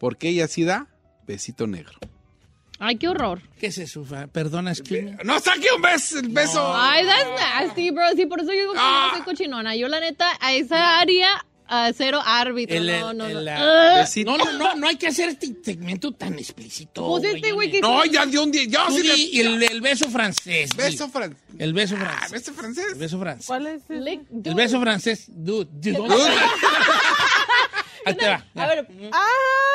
[0.00, 0.88] Porque ella sí da
[1.26, 1.98] besito negro.
[2.78, 3.40] Ay, qué horror.
[3.58, 4.04] ¿Qué es eso?
[4.32, 5.16] Perdona, es que...
[5.24, 6.62] No saque un beso, el beso.
[6.76, 8.04] Ay, that's nasty, bro.
[8.14, 9.08] Sí, por eso yo digo que Ah.
[9.12, 9.74] no soy cochinona.
[9.76, 12.76] Yo, la neta, a esa área, a cero árbitro.
[12.76, 13.40] El- no, no, el- no.
[13.40, 13.56] la-
[13.96, 14.00] Ah.
[14.00, 14.36] Besito.
[14.36, 17.06] No, no, no, no hay que hacer este segmento tan explícito.
[17.06, 18.68] Pues este güey que- No, ya dio un 10.
[18.68, 19.02] Yo Tú sí
[19.32, 20.74] di el, el beso francés.
[20.76, 21.42] Beso francés.
[21.58, 22.30] El beso Ah, francés.
[22.32, 22.84] beso francés.
[22.92, 23.46] El beso francés.
[23.46, 24.04] ¿Cuál es el?
[24.04, 25.24] Le- El beso francés.
[25.28, 26.30] Dude, dude, ¿dónde- Dude.
[28.06, 28.44] Ahí te va.
[28.56, 29.26] A ver, Ah,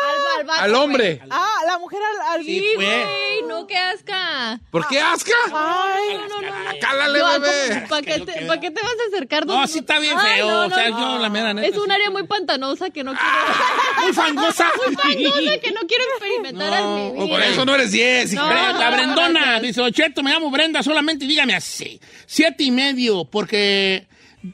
[0.10, 1.22] al, al vato, Al hombre.
[1.30, 3.44] ah, la mujer al, al Sí, güey.
[3.48, 4.60] no, qué asca.
[4.72, 5.34] ¿Por qué asca?
[5.54, 6.52] Ay, No, no, no.
[6.80, 7.86] Cálale, bebé.
[7.90, 9.46] ¿Para qué, te- pa' qué te vas a acercar?
[9.46, 10.66] No, sí está bien feo.
[10.66, 11.68] o sea, yo la mera neta.
[11.68, 13.26] Es un área muy pantanosa que no quiero...
[14.02, 14.72] Muy fangosa.
[14.78, 17.14] muy pantanosa que no quiero experimentar No, ok.
[17.26, 17.28] vida.
[17.28, 18.34] Por eso no eres 10.
[18.34, 18.46] No.
[18.48, 18.74] hija.
[18.74, 22.00] Bre- La Brendona dice, Ocheto, me llamo Brenda, solamente dígame así.
[22.26, 24.08] Siete y medio, porque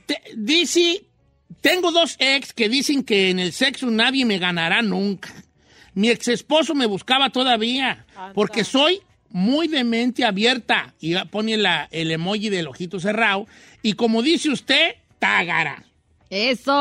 [0.05, 1.05] te- dice,
[1.69, 5.29] tengo dos ex que dicen que en el sexo nadie me ganará nunca.
[5.93, 10.93] Mi ex esposo me buscaba todavía, porque soy muy de mente abierta.
[10.99, 13.47] Y pone la- el emoji del ojito cerrado.
[13.81, 15.83] Y como dice usted, tágara.
[16.29, 16.71] ¡Eso!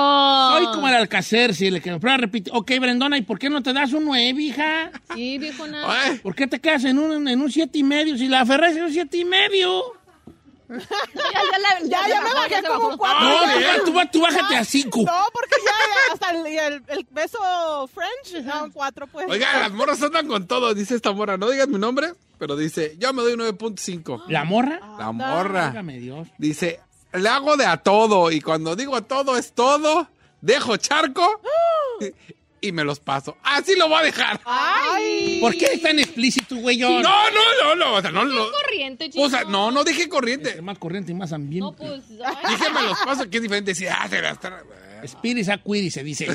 [0.52, 2.50] Soy como el Alcacer, si le quiero repite.
[2.52, 4.90] Ok, Brendona, ¿y por qué no te das un nueve, hija?
[5.14, 5.84] Sí, viejona.
[5.86, 8.18] Ay, ¿Por qué te quedas en un, en un siete y medio?
[8.18, 9.82] Si la Ferrari es un siete y medio.
[10.68, 10.78] Ya,
[11.32, 13.20] ya, la- Ya, ya me bajó, bajé como cuatro.
[13.28, 15.02] No, ya, tú, tú bájate a cinco.
[15.06, 19.26] No, porque ya, ya hasta el, el, el beso French, no, cuatro pues.
[19.28, 20.74] Oiga, las morras andan con todo.
[20.74, 21.36] Dice esta morra.
[21.36, 24.24] No digas mi nombre, pero dice, yo me doy 9.5.
[24.28, 24.80] ¿La morra?
[24.98, 25.70] La morra.
[25.82, 26.28] Dios.
[26.38, 26.80] Dice,
[27.12, 28.30] le hago de a todo.
[28.32, 30.08] Y cuando digo a todo es todo,
[30.40, 31.40] dejo charco
[32.66, 33.36] y me los paso.
[33.42, 34.40] Así lo voy a dejar.
[34.44, 35.38] Ay.
[35.40, 36.78] ¿Por qué es tan explícito, güey?
[36.78, 37.94] No, no, no, no.
[37.94, 39.24] O sea, no, lo- corriente, chico.
[39.24, 40.50] o sea, no, no dije corriente.
[40.50, 41.60] Es más corriente y más ambiente.
[41.70, 42.02] No, pues...
[42.24, 42.36] ay.
[42.56, 43.70] Dije me los paso, que es diferente.
[43.72, 44.54] decir, ah, se gastan.
[45.06, 46.26] Spiris Aquiri se dice.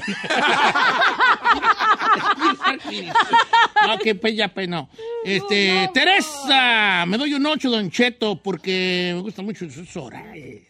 [3.88, 4.89] no, que pues no.
[5.23, 10.61] Este, Teresa, me doy un 8, Don Cheto, porque me gusta mucho sus horarios.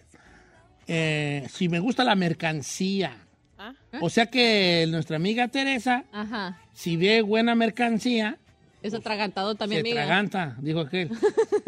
[0.87, 3.15] Eh, si me gusta la mercancía.
[3.63, 3.73] Ah.
[4.01, 6.59] O sea que nuestra amiga Teresa, Ajá.
[6.73, 8.37] si ve buena mercancía,
[8.81, 10.05] Es atragantado también, se amiga.
[10.05, 11.11] traganta, dijo aquel.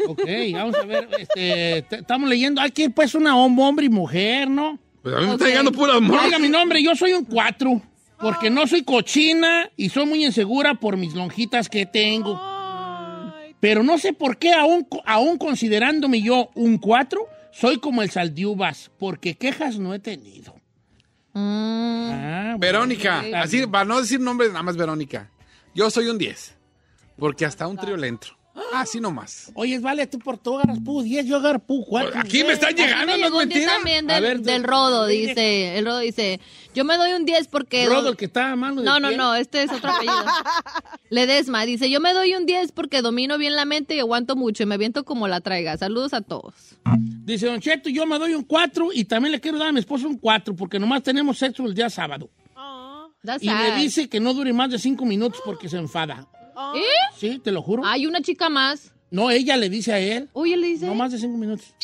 [0.08, 0.20] Ok,
[0.52, 4.78] vamos a ver, este, estamos leyendo, aquí pues una hom- hombre y mujer, ¿no?
[5.02, 6.24] Pues a mí me está llegando pura No morra.
[6.24, 7.80] diga mi nombre, yo soy un 4,
[8.18, 12.40] porque no soy cochina y soy muy insegura por mis lonjitas que tengo.
[12.42, 17.20] Ay, Pero no sé por qué, aún, aún considerándome yo un 4,
[17.52, 20.54] soy como el saldiubas, porque quejas no he tenido.
[21.34, 22.10] Mm.
[22.12, 22.56] Ah.
[22.58, 25.30] Verónica, así, para no decir nombres, nada más Verónica.
[25.74, 26.54] Yo soy un 10.
[27.18, 28.36] Porque hasta un trío le entro.
[28.72, 29.50] Así nomás.
[29.54, 32.20] Oye, vale, tú por tú agarras pu 10, yo agarro pu 4.
[32.20, 33.72] Aquí me están llegando, no es llegó un 10 mentira.
[33.74, 35.76] también A del, ver, del Rodo, dice.
[35.76, 36.40] El Rodo dice,
[36.72, 37.86] yo me doy un 10 porque...
[37.86, 40.14] Rodo, el que está malo de No, no, no, este es otro apellido.
[41.10, 44.62] Ledesma dice, yo me doy un 10 porque domino bien la mente y aguanto mucho
[44.62, 45.76] y me aviento como la traiga.
[45.76, 46.54] Saludos a todos.
[47.24, 49.80] Dice Don Cheto, yo me doy un 4 y también le quiero dar a mi
[49.80, 52.30] esposo un 4 porque nomás tenemos sexo el día sábado.
[53.24, 53.76] That's Y me sad.
[53.78, 56.28] dice que no dure más de 5 minutos porque se enfada.
[56.76, 56.80] ¿Eh?
[57.16, 57.82] Sí, te lo juro.
[57.84, 58.92] Hay una chica más.
[59.10, 60.28] No, ella le dice a él.
[60.32, 60.86] Oye, le dice.
[60.86, 61.74] No más de 5 minutos.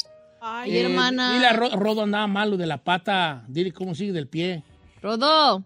[0.40, 1.34] Ay, Eh, hermana.
[1.34, 3.44] Dile a Ro- Rodo andaba malo de la pata.
[3.48, 4.62] Dile cómo sigue del pie.
[5.02, 5.64] Rodo.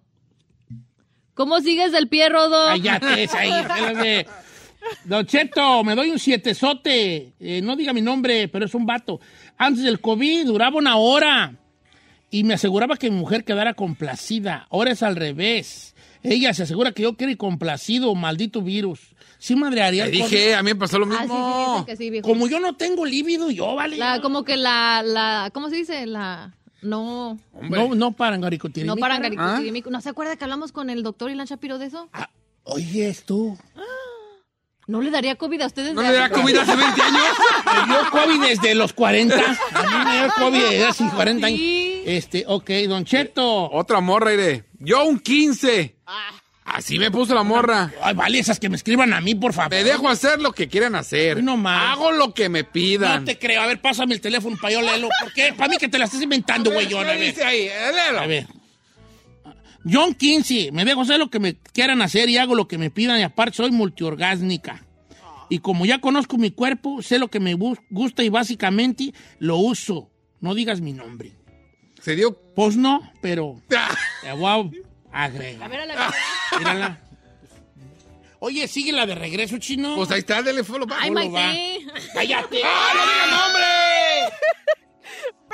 [1.35, 2.67] ¿Cómo sigues del pie, Rodo?
[2.67, 3.51] Cállate, esa ahí.
[5.05, 7.33] Don Cheto, me doy un sietezote.
[7.41, 9.19] Eh, no diga mi nombre, pero es un vato.
[9.57, 11.55] Antes del COVID duraba una hora
[12.31, 14.67] y me aseguraba que mi mujer quedara complacida.
[14.71, 15.93] Ahora es al revés.
[16.25, 19.01] Ella se asegura que yo quiero ir complacido, maldito virus.
[19.39, 20.05] Sí, madrearía.
[20.07, 20.53] Te dije, COVID.
[20.55, 22.16] a mí me pasó lo Ah, sí, mismo.
[22.16, 22.20] sí.
[22.22, 23.97] Como yo no tengo líbido, yo, vale.
[23.99, 26.07] La, como que la, la, ¿cómo se dice?
[26.07, 28.87] La, no, No, no paran, Garicotiri.
[28.87, 29.61] no para ¿Ah?
[29.91, 32.09] ¿No se acuerda que hablamos con el doctor Ilan Shapiro de eso?
[32.62, 33.59] Oye, esto.
[34.87, 35.95] ¿No le daría COVID a ustedes?
[35.95, 37.22] ¿No le da comida hace 20 años?
[37.89, 39.35] Me dio COVID desde los 40.
[39.35, 41.59] A mí me dio COVID desde hace 40 años.
[41.59, 41.93] Sí.
[42.05, 43.71] Este, ok, Don Cheto.
[43.71, 44.65] Otra morra, iré.
[44.79, 45.97] Yo un 15.
[46.65, 47.93] Así me puso la morra.
[48.03, 49.71] Ay, vale, esas que me escriban a mí, por favor.
[49.71, 51.43] Me dejo hacer lo que quieran hacer.
[51.43, 51.93] No más.
[51.93, 53.21] Hago lo que me pidan.
[53.21, 53.63] No te creo.
[53.63, 55.09] A ver, pásame el teléfono para yo leerlo.
[55.21, 55.53] ¿Por qué?
[55.53, 56.87] Para mí que te la estás inventando, güey.
[56.87, 57.21] A ¿Qué ver.
[57.21, 57.63] dice ahí?
[57.63, 58.21] Eh, léelo.
[58.21, 58.47] A ver.
[59.91, 60.73] John 15.
[60.73, 63.21] Me dejo hacer lo que me quieran hacer y hago lo que me pidan.
[63.21, 64.85] Y aparte soy multiorgásnica.
[65.51, 67.55] Y como ya conozco mi cuerpo, sé lo que me
[67.91, 70.11] gusta y básicamente lo uso.
[70.41, 71.33] No digas mi nombre.
[72.05, 72.35] Se dio.
[72.55, 75.63] Pues no, pero te voy a agregar.
[75.63, 76.15] A ver, a la
[76.59, 77.01] Mírala.
[78.41, 79.97] Oye, sigue la de regreso, chino.
[79.97, 80.99] Pues ahí está, dele follow back.
[81.01, 81.11] Ay.
[81.11, 81.87] Maite.
[82.13, 82.61] ¡Cállate!
[82.65, 83.65] ¡Ah, no diga nombre!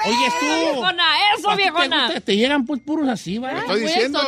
[0.07, 0.47] Oye, tú.
[0.47, 1.05] Viejona,
[1.39, 2.05] eso, ¿A ti te viejona.
[2.07, 2.21] gusta?
[2.21, 3.61] Te, llegan pues puros así, ¿vale?
[3.61, 4.21] Estoy diciendo,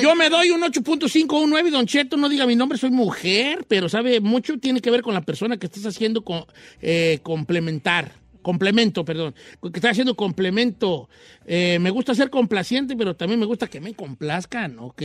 [0.00, 2.78] Yo me doy un 8.5 o un 9 y Don Cheto no diga mi nombre,
[2.78, 6.44] soy mujer, pero sabe, mucho tiene que ver con la persona que estás haciendo con,
[6.82, 8.23] eh, complementar.
[8.44, 9.34] Complemento, perdón.
[9.62, 11.08] Que estás haciendo complemento.
[11.46, 14.78] Eh, me gusta ser complaciente, pero también me gusta que me complazcan.
[14.80, 15.00] Ok,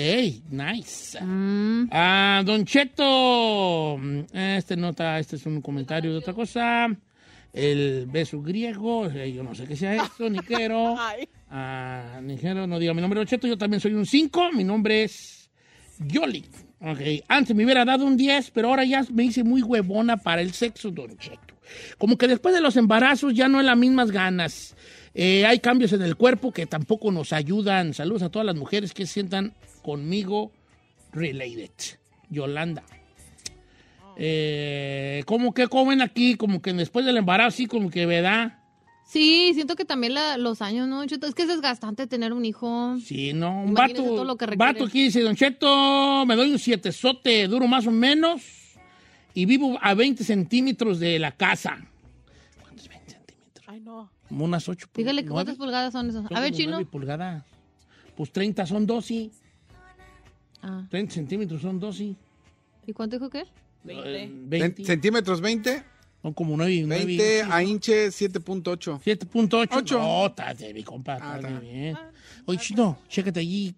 [0.49, 1.17] nice.
[1.89, 3.97] Ah, Don Cheto.
[4.33, 6.89] Este nota, este es un comentario de otra cosa.
[7.53, 10.95] El beso griego, eh, yo no sé qué sea esto, ni quiero.
[11.51, 14.63] Ah, ni quiero, no diga mi nombre, Don Cheto, yo también soy un 5, mi
[14.63, 15.49] nombre es
[15.97, 16.45] Yoli.
[16.79, 20.43] Ok, antes me hubiera dado un 10, pero ahora ya me hice muy huevona para
[20.43, 21.48] el sexo, Don Cheto.
[21.97, 24.75] Como que después de los embarazos ya no hay las mismas ganas.
[25.13, 27.93] Eh, hay cambios en el cuerpo que tampoco nos ayudan.
[27.93, 30.51] Saludos a todas las mujeres que se sientan conmigo
[31.11, 31.71] related.
[32.29, 32.83] Yolanda.
[34.17, 38.57] Eh, como que comen aquí, como que después del embarazo, sí, como que, ¿verdad?
[39.05, 41.03] Sí, siento que también la- los años, ¿no?
[41.07, 41.25] Cheto?
[41.25, 42.97] Es que es desgastante tener un hijo.
[43.03, 43.63] Sí, no.
[43.63, 46.91] Un Imagínese vato, todo lo que vato aquí dice, Don Cheto, me doy un siete
[46.91, 48.41] sote, duro más o menos,
[49.33, 51.77] y vivo a 20 centímetros de la casa.
[52.61, 53.65] ¿Cuántos 20 centímetros?
[53.67, 54.11] Ay, no.
[54.27, 56.25] Como unas 8 Dígale cuántas pulgadas son esas.
[56.31, 56.83] A ver, chino.
[56.85, 57.43] pulgadas.
[58.15, 59.31] Pues 30 son 12.
[60.61, 62.15] Ah, 30 centímetros son 12.
[62.85, 63.39] ¿Y cuánto dijo que?
[63.39, 64.85] Eh, Cent- 20.
[64.85, 65.83] Centímetros 20.
[66.21, 68.99] Son como 9 20 a inches 7.8.
[68.99, 69.69] 7.8.
[69.77, 69.99] Ocho.
[69.99, 71.59] No, estás de mi compa, Ah, está.
[71.61, 71.97] bien.
[72.45, 73.73] Oye, chino, chécate allí.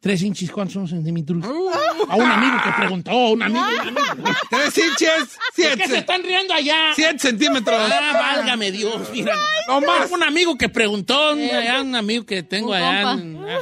[0.00, 1.44] Tres inches, ¿cuántos son centímetros?
[1.44, 4.36] A un amigo que preguntó, a un amigo, un amigo.
[4.50, 5.98] 3 inches ¿De qué se 7.
[5.98, 6.92] están riendo allá?
[6.94, 7.90] 7 centímetros.
[7.92, 9.34] Ah, válgame Dios, mira.
[9.68, 10.10] No más.
[10.10, 13.60] Un amigo que preguntó, un- allá, un amigo que tengo allá, en- allá,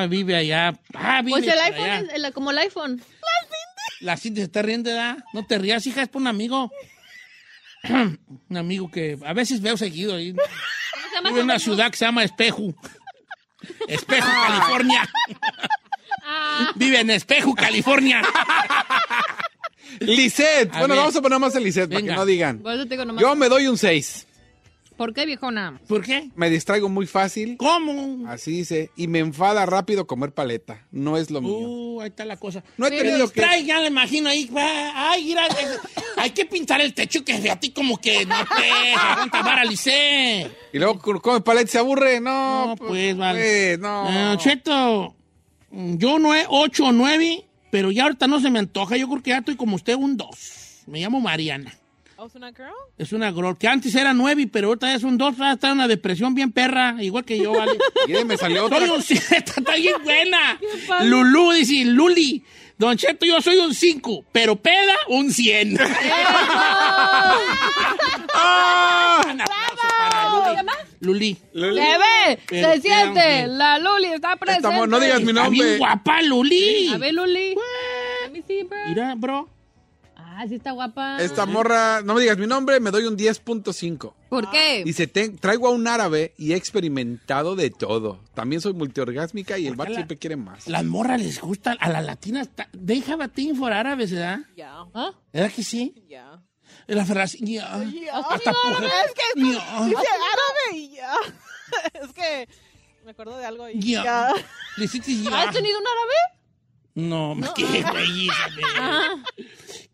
[0.00, 0.74] allá, vive allá.
[0.94, 1.98] Ah, vive Pues el por iPhone allá.
[2.00, 3.02] es el- como el iPhone.
[4.00, 5.18] La Cindy se está riendo, ¿verdad?
[5.32, 6.70] No te rías, hija, es por un amigo.
[8.48, 10.32] un amigo que a veces veo seguido ahí.
[10.34, 12.74] ¿Cómo se llama Vive en una ciudad que se llama Espejo.
[13.88, 15.08] Espejo, California.
[16.24, 18.22] Ah, Vive en Espejo, California.
[20.00, 20.70] Lisette.
[20.74, 21.00] A Bueno, ver.
[21.00, 22.62] vamos a poner más el Lisette para que no digan.
[23.18, 24.26] Yo me doy un 6.
[25.02, 25.80] ¿Por qué, viejona?
[25.88, 26.30] ¿Por qué?
[26.36, 27.56] Me distraigo muy fácil.
[27.56, 28.28] ¿Cómo?
[28.28, 28.92] Así dice.
[28.96, 30.86] Y me enfada rápido comer paleta.
[30.92, 31.52] No es lo mío.
[31.58, 32.62] Uh, ahí está la cosa.
[32.76, 34.48] No he Me tenido que- distrae, ya le imagino ahí.
[34.94, 35.42] Ay, mira,
[36.18, 40.48] hay que pintar el techo que a ti como que no te aguanta vara, Lice.
[40.72, 42.20] Y luego come paleta y se aburre.
[42.20, 43.40] No, No, pues, vale.
[43.40, 44.08] pues, no.
[44.34, 45.16] Eh, Cheto,
[45.72, 48.96] yo no he 8 o 9, pero ya ahorita no se me antoja.
[48.96, 50.28] Yo creo que ya estoy como usted un 2.
[50.86, 51.74] Me llamo Mariana.
[52.22, 52.70] Oh, ¿es una girl?
[52.98, 55.34] Es una girl que antes era 9, pero ahorita ya es un 2.
[55.54, 57.72] Está en una depresión bien perra, igual que yo, ¿vale?
[58.06, 58.78] Y me salió otra.
[58.78, 60.56] Soy un 7, está bien buena.
[61.02, 62.44] Lulú, dice Luli.
[62.78, 65.78] Don Cheto, yo soy un 5, pero peda un 100.
[68.34, 69.22] ¡Ah!
[69.98, 70.28] Para
[71.00, 71.36] Luli.
[71.52, 71.80] Luli.
[71.82, 73.46] Se ve, Pero se siente.
[73.48, 74.68] La Luli está presente.
[74.68, 75.64] Estamos- no digas mi Está nombre.
[75.66, 76.88] bien guapa, Luli.
[76.94, 77.54] A ver, Luli.
[78.24, 78.78] Let me see, bro.
[78.88, 79.48] Mira, bro.
[80.34, 81.18] Ah, sí está guapa.
[81.20, 84.14] Esta morra, no me digas mi nombre, me doy un 10.5.
[84.30, 84.82] ¿Por qué?
[84.84, 88.20] Dice, "Te- traigo a un árabe y he experimentado de todo.
[88.34, 90.66] También soy multiorgásmica y el vato la- siempre quiere más.
[90.68, 94.40] Las morras les gusta, a las latinas, ta- they have a thing for árabes, ¿verdad?
[94.56, 94.84] Ya.
[94.94, 95.12] ¿Ah?
[95.32, 95.94] ¿Verdad que sí?
[96.08, 96.42] Ya.
[96.86, 97.82] La frase, ya.
[97.84, 98.16] Ya.
[98.18, 99.84] Hasta por- Es que Ya.
[99.84, 101.12] dice árabe y ya.
[102.02, 102.48] Es que
[103.04, 104.04] me acuerdo de algo y Ya.
[104.04, 104.32] ya.
[104.78, 105.42] Le hiciste ya.
[105.42, 106.41] ¿Has tenido un árabe?
[106.94, 108.28] No, qué güey.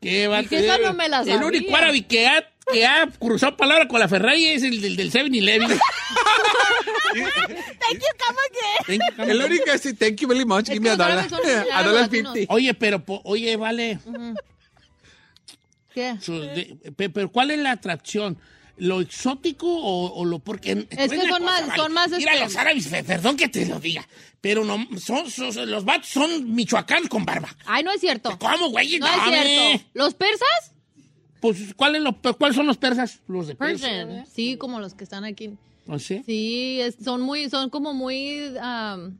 [0.01, 1.47] Qué va esa no me la El sabía.
[1.47, 5.11] único árabe que ha, que ha cruzado palabra con la Ferrari es el del, del
[5.13, 5.69] 7-Eleven.
[7.09, 8.87] Thank you, come again.
[8.87, 11.19] Thank you, come El único es, thank you very much, give me a dollar.
[11.73, 12.35] A dollar latinos.
[12.35, 12.53] 50.
[12.55, 13.99] Oye, pero, po- oye, vale.
[15.95, 16.17] ¿Qué?
[16.21, 18.39] su- de- pe- pero ¿cuál es la atracción?
[18.79, 22.57] ¿Lo exótico o, o lo porque Es que son más- son más, Mira, este- los
[22.57, 24.07] árabes, perdón que te lo diga,
[24.41, 27.49] pero no son, son- los vatos son michoacán con barba.
[27.67, 28.39] Ay, no es cierto.
[28.39, 28.99] ¿Cómo, güey?
[28.99, 29.43] No es Dame.
[29.45, 29.85] cierto.
[29.95, 30.73] ¿Los persas?
[31.41, 33.21] Pues, ¿cuál es lo- ¿cuáles son los persas?
[33.29, 34.25] Los de Persia.
[34.33, 35.51] Sí, como los que están aquí.
[35.87, 36.23] ¿No sé?
[36.27, 39.19] Sí, es- son muy, son como muy, am,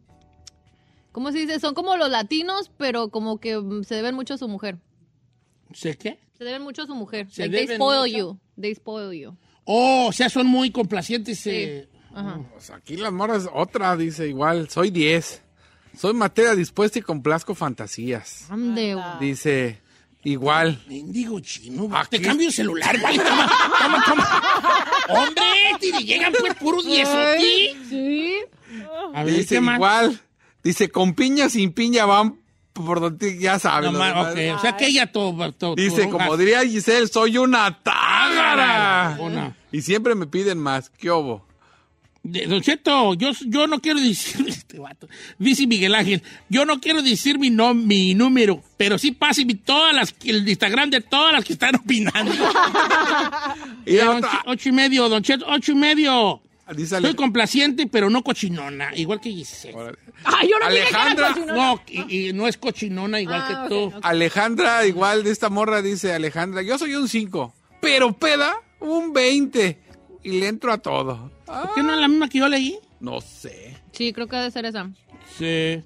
[1.13, 1.59] ¿cómo se dice?
[1.61, 4.79] Son como los latinos, pero como que mm, se deben mucho a su mujer.
[5.73, 6.19] ¿Sé qué?
[6.37, 7.27] Se deben mucho a su mujer.
[7.31, 8.17] ¿Se Like, they deben spoil mucho?
[8.19, 8.39] you.
[8.61, 9.37] They spoil you.
[9.71, 11.47] Oh, o sea, son muy complacientes.
[11.47, 11.87] eh.
[12.15, 12.41] Ajá.
[12.55, 15.43] Pues aquí las morras, otra dice igual, soy 10.
[15.97, 18.51] Soy materia dispuesta y complazco fantasías.
[18.51, 19.05] Ande, güey.
[19.21, 19.81] Dice,
[20.25, 20.83] igual.
[20.89, 21.89] Mendigo chino.
[21.95, 23.19] Aquí- Te cambio el celular, güey.
[23.19, 23.51] Toma,
[23.83, 24.85] toma, toma.
[25.11, 25.43] Hombre,
[25.81, 27.43] te le llegan pues puros diezotes.
[27.91, 28.37] Sí.
[29.15, 30.19] A ver, Dice, igual.
[30.65, 32.41] Dice, con piña sin piña van
[32.73, 33.91] por donde ya sabes.
[33.91, 34.55] No lo más, demás.
[34.55, 35.53] ok, o sea que ella todo.
[35.53, 39.17] todo Dice, todo- como diría Giselle, soy una tágara.
[39.21, 39.57] Una.
[39.73, 40.91] Y siempre me piden más.
[40.91, 41.47] ¿Qué obo?
[42.23, 45.09] De- Don Cheto, yo, yo no quiero decir, este vato,
[45.39, 49.95] dice Miguel Ángel, yo no quiero decir mi, nom- mi número, pero sí páseme todas
[49.95, 52.33] las, el Instagram de todas las que están opinando.
[53.87, 56.43] Y don ocho y medio, Don Cheto, ocho y medio.
[56.77, 59.95] Dice Ale- Soy complaciente, pero no cochinona, igual que Giselle.
[60.25, 61.29] Ay, yo no dije que era Alejandra.
[61.29, 61.55] cochinona.
[61.55, 64.01] No, y, y no es cochinona igual Ah, que ok, tú.
[64.03, 69.79] Alejandra, igual de esta morra, dice Alejandra, yo soy un 5, pero peda un 20.
[70.25, 71.31] Y le entro a todo.
[71.47, 72.79] ¿Por qué no es la misma que yo leí?
[73.01, 73.77] No sé.
[73.93, 74.91] Sí, creo que debe ser esa.
[75.39, 75.83] Sí.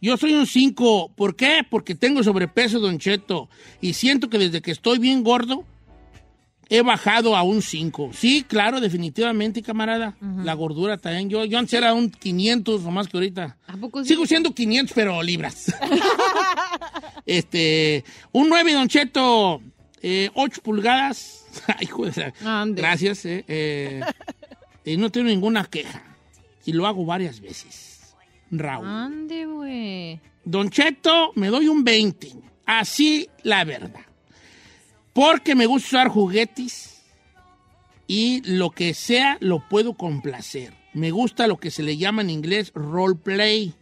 [0.00, 1.12] Yo soy un 5.
[1.14, 1.66] ¿Por qué?
[1.68, 3.48] Porque tengo sobrepeso, Don Cheto.
[3.80, 5.64] Y siento que desde que estoy bien gordo,
[6.68, 8.10] he bajado a un 5.
[8.14, 10.16] Sí, claro, definitivamente, camarada.
[10.42, 11.28] La gordura también.
[11.28, 13.58] Yo, yo antes era un 500, nomás que ahorita.
[13.66, 14.08] ¿A poco sí?
[14.08, 15.72] Sigo siendo 500, pero libras.
[17.26, 19.60] este, un 9, Don Cheto.
[20.00, 21.41] Eh, 8 pulgadas.
[21.78, 22.34] Ay, joder.
[22.44, 22.80] Ande.
[22.82, 23.24] Gracias.
[23.26, 24.00] eh, eh,
[24.84, 26.02] eh, no tengo ninguna queja.
[26.64, 28.14] Y lo hago varias veces.
[28.50, 28.86] Raúl.
[28.86, 30.20] Ande, güey.
[30.44, 32.32] Don Cheto, me doy un 20.
[32.66, 34.00] Así la verdad.
[35.12, 37.02] Porque me gusta usar juguetes
[38.06, 40.74] y lo que sea lo puedo complacer.
[40.94, 43.74] Me gusta lo que se le llama en inglés roleplay.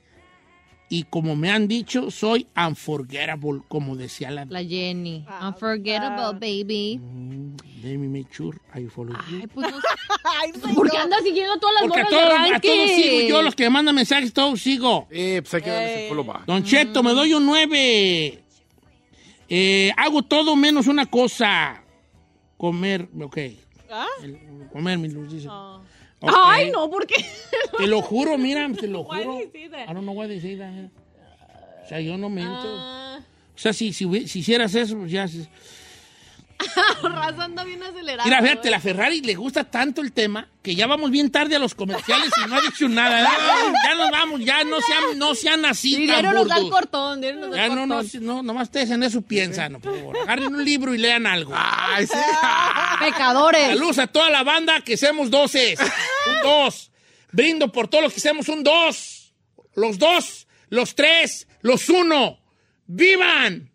[0.92, 4.44] Y como me han dicho, soy unforgettable, como decía la...
[4.46, 5.24] La Jenny.
[5.40, 7.00] Unforgettable, baby.
[7.80, 9.36] Let me make sure I follow you.
[9.40, 10.74] Ay, pues no sé.
[10.74, 13.54] ¿Por qué andas siguiendo todas las Porque a todos, de a todos sigo yo, los
[13.54, 15.06] que me mandan mensajes, todos sigo.
[15.10, 16.44] Eh, pues hay que darle ese follow back.
[16.46, 18.42] Don Cheto, me doy un 9.
[19.48, 21.84] Eh, hago todo menos una cosa.
[22.56, 23.38] Comer, ok.
[23.92, 24.06] ¿Ah?
[24.24, 24.40] El-
[24.72, 25.46] comer, mi luz dice.
[25.48, 25.82] Oh.
[26.22, 27.24] Ay, no, ¿por qué?
[27.78, 29.38] Te lo juro, mira, te lo juro.
[29.40, 30.90] I don't know why they say that.
[31.84, 32.52] O sea, yo no miento.
[32.62, 33.20] Ah,
[33.54, 35.26] O sea, si, si, si hicieras eso, pues ya...
[35.28, 35.46] si-
[37.02, 38.24] Raza anda bien acelerada.
[38.24, 38.70] Mira, fíjate, güey.
[38.72, 42.30] la Ferrari le gusta tanto el tema que ya vamos bien tarde a los comerciales
[42.44, 43.22] y no ha dicho nada.
[43.22, 46.68] Ya, ya nos vamos, ya no sean, no sean así Sí, tan nos da el
[46.70, 48.10] cortón, nos da Ya el no, no, cortón.
[48.10, 50.18] si- no, nomás ustedes en eso piensan, no, por favor.
[50.18, 51.52] Agarren un libro y lean algo.
[51.56, 52.12] Ay, sí.
[53.00, 53.68] Pecadores.
[53.68, 55.78] Saludos a toda la banda que seamos doces.
[55.80, 56.90] Un dos.
[57.32, 59.32] Brindo por todo lo que hacemos un dos.
[59.74, 62.38] Los dos, los tres, los uno.
[62.86, 63.69] ¡Vivan!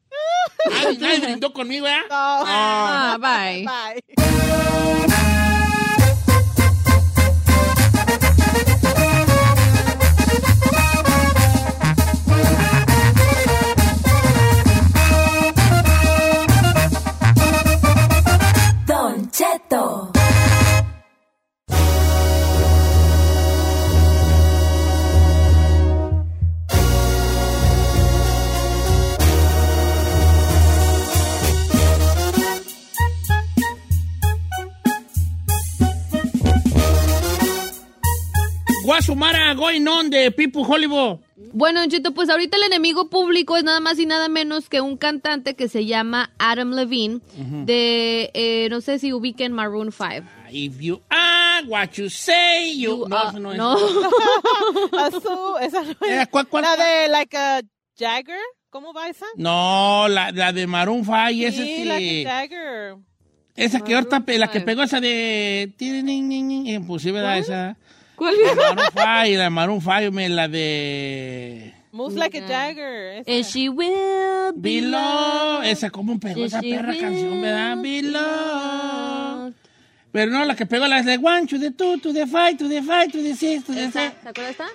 [0.70, 2.02] Nadie, nadie brindó conmigo, ¿eh?
[2.10, 3.66] Ah, bye.
[3.66, 5.35] Bye.
[39.56, 41.20] Going on de People Hollywood.
[41.54, 44.82] Bueno, Don Cheto, pues ahorita el enemigo público es nada más y nada menos que
[44.82, 47.20] un cantante que se llama Adam Levine,
[47.66, 50.26] de, eh, no sé si ubiquen Maroon 5.
[50.52, 53.06] If you are what you say, you...
[53.08, 53.58] no, eso no es.
[53.58, 53.76] no.
[54.98, 55.98] Azul, esa no es.
[56.24, 57.62] Eh, ¿cuál- cuál- La de, like, a
[57.98, 58.40] Jagger.
[58.70, 59.26] ¿Cómo va esa?
[59.38, 62.26] No, la, la de Maroon 5 es Sí, este...
[62.26, 62.96] Jagger.
[63.56, 65.74] Esa que ahorita, la que pegó esa de...
[65.80, 67.38] Sí, ¿verdad?
[67.38, 67.78] Esa...
[68.16, 71.74] ¿Cuál La Maroon 5, la Maroon 5, me- la de...
[71.92, 73.22] Moves like a Jagger.
[73.26, 73.32] esa.
[73.32, 74.92] And she will be Below.
[75.60, 75.68] loved.
[75.68, 77.78] Esa, ¿cómo pegó Yes, esa she perra will canción, verdad?
[77.78, 78.22] be Below.
[78.22, 79.54] loved.
[80.12, 82.68] Pero no, la que pegó la de one, to the two, to the five, to
[82.70, 83.92] the five, to the six, to the ¿Esa?
[83.92, 84.14] seven.
[84.24, 84.66] ¿Te acuerdas esta?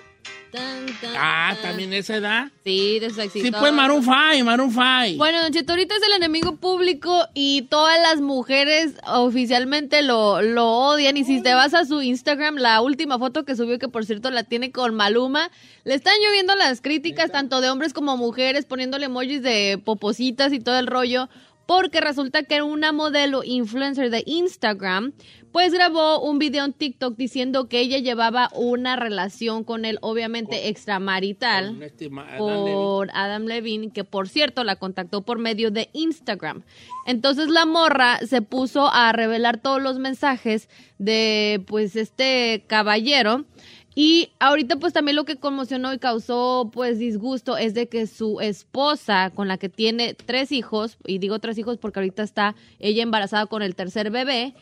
[0.51, 2.47] Tan, tan, Ah, también esa edad.
[2.63, 3.45] Sí, de su éxito.
[3.45, 5.17] Sí, pues Maroon 5, Maroon 5.
[5.17, 10.67] Bueno, Don Cheto, ahorita es el enemigo público y todas las mujeres oficialmente lo, lo
[10.67, 11.15] odian.
[11.15, 14.29] Y si te vas a su Instagram, la última foto que subió, que por cierto
[14.29, 15.49] la tiene con Maluma,
[15.85, 20.59] le están lloviendo las críticas, tanto de hombres como mujeres, poniéndole emojis de popositas y
[20.59, 21.29] todo el rollo.
[21.71, 25.13] Porque resulta que una modelo influencer de Instagram,
[25.53, 30.67] pues grabó un video en TikTok diciendo que ella llevaba una relación con él, obviamente
[30.67, 35.71] extramarital Con este ma- Adam por Adam Levine, que por cierto la contactó por medio
[35.71, 36.63] de Instagram.
[37.05, 40.67] Entonces la morra se puso a revelar todos los mensajes
[40.97, 43.45] de pues este caballero.
[43.93, 48.39] Y ahorita pues también lo que conmocionó y causó pues disgusto es de que su
[48.39, 53.03] esposa con la que tiene tres hijos, y digo tres hijos porque ahorita está ella
[53.03, 54.53] embarazada con el tercer bebé,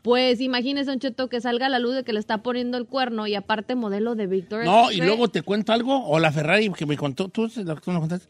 [0.00, 2.86] pues imagínese un cheto que salga a la luz de que le está poniendo el
[2.86, 6.70] cuerno y aparte modelo de Victoria's No, y luego te cuento algo, o la Ferrari
[6.72, 7.62] que me contó, tú, tú
[7.92, 8.26] me contaste,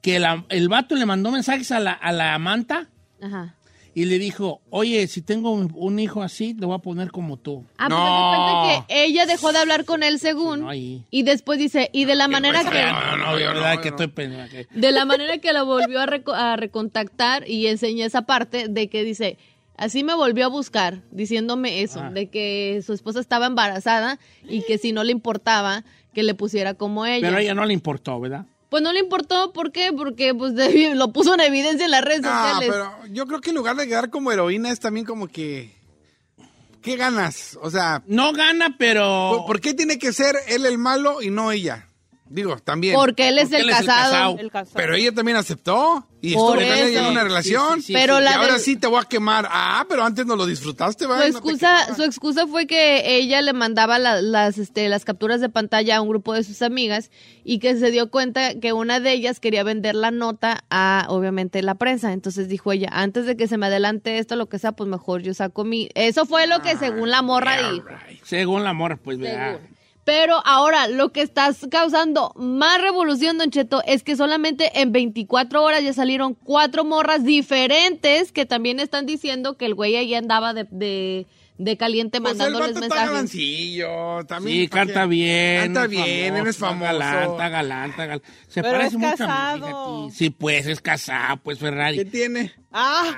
[0.00, 2.88] que la- el vato le mandó mensajes a la, a la manta
[3.22, 3.54] Ajá.
[3.94, 7.36] Y le dijo, oye, si tengo un, un hijo así, lo voy a poner como
[7.36, 7.64] tú.
[7.78, 10.60] Ah, pues haz de cuenta que ella dejó de hablar con él según.
[10.60, 10.74] no.
[10.74, 12.82] Y después dice, y de la manera Pues, que.
[12.84, 14.66] no, no, de verdad que estoy pendiente.
[14.66, 18.68] que- De la manera que la volvió a, reco- a recontactar y enseñé esa parte
[18.68, 19.38] de que dice,
[19.76, 22.10] así me volvió a buscar, diciéndome eso, Ah.
[22.10, 24.18] de que su esposa estaba embarazada
[24.48, 25.84] y que si no le importaba
[26.14, 27.26] que le pusiera como ella.
[27.26, 28.46] Pero a ella no le importó, ¿verdad?
[28.70, 29.92] Pues no le importó, ¿por qué?
[29.92, 30.54] Porque pues
[30.94, 32.70] lo puso en evidencia en las redes Ah, sociales.
[32.72, 35.78] pero yo creo que en lugar de quedar como heroína es también como que...
[36.80, 37.58] ¿Qué ganas?
[37.60, 38.02] O sea...
[38.06, 39.32] No gana, pero...
[39.36, 41.88] ¿Por, por qué tiene que ser él el malo y no ella?
[42.32, 42.94] Digo, también.
[42.94, 44.36] Porque él es el casado.
[44.74, 47.74] Pero ella también aceptó y Por estuvo con ella en una relación.
[47.76, 48.22] Sí, sí, sí, Pero sí.
[48.24, 49.48] y ahora del- sí te voy a quemar.
[49.50, 51.26] Ah, pero antes no lo disfrutaste, Su ¿verdad?
[51.26, 55.96] excusa, su excusa fue que ella le mandaba la- las, este, las capturas de pantalla
[55.96, 57.10] a un grupo de sus amigas
[57.42, 61.62] y que se dio cuenta que una de ellas quería vender la nota a, obviamente,
[61.62, 62.12] la prensa.
[62.12, 65.22] Entonces dijo ella, antes de que se me adelante esto, lo que sea, pues mejor
[65.22, 65.88] yo saco mi...
[65.96, 67.86] Eso fue lo que según la morra dijo.
[68.22, 69.58] Según la morra, pues, ¿verdad?
[70.10, 75.62] Pero ahora lo que está causando más revolución, Don Cheto, es que solamente en 24
[75.62, 80.52] horas ya salieron cuatro morras diferentes que también están diciendo que el güey ahí andaba
[80.52, 83.30] de, de, de caliente Pues el mandándoles vato está mensajes.
[84.26, 85.62] También, Sí, ¿para canta bien.
[85.74, 86.84] Canta bien, él es está famoso.
[86.92, 88.22] Galán, está galán, está galán.
[88.48, 89.58] Se Pero parece es mucho a casado.
[89.58, 90.18] mí, fíjate.
[90.18, 91.98] Sí, pues, es casado, pues, Ferrari.
[91.98, 92.52] ¿Qué tiene?
[92.72, 93.14] Ah,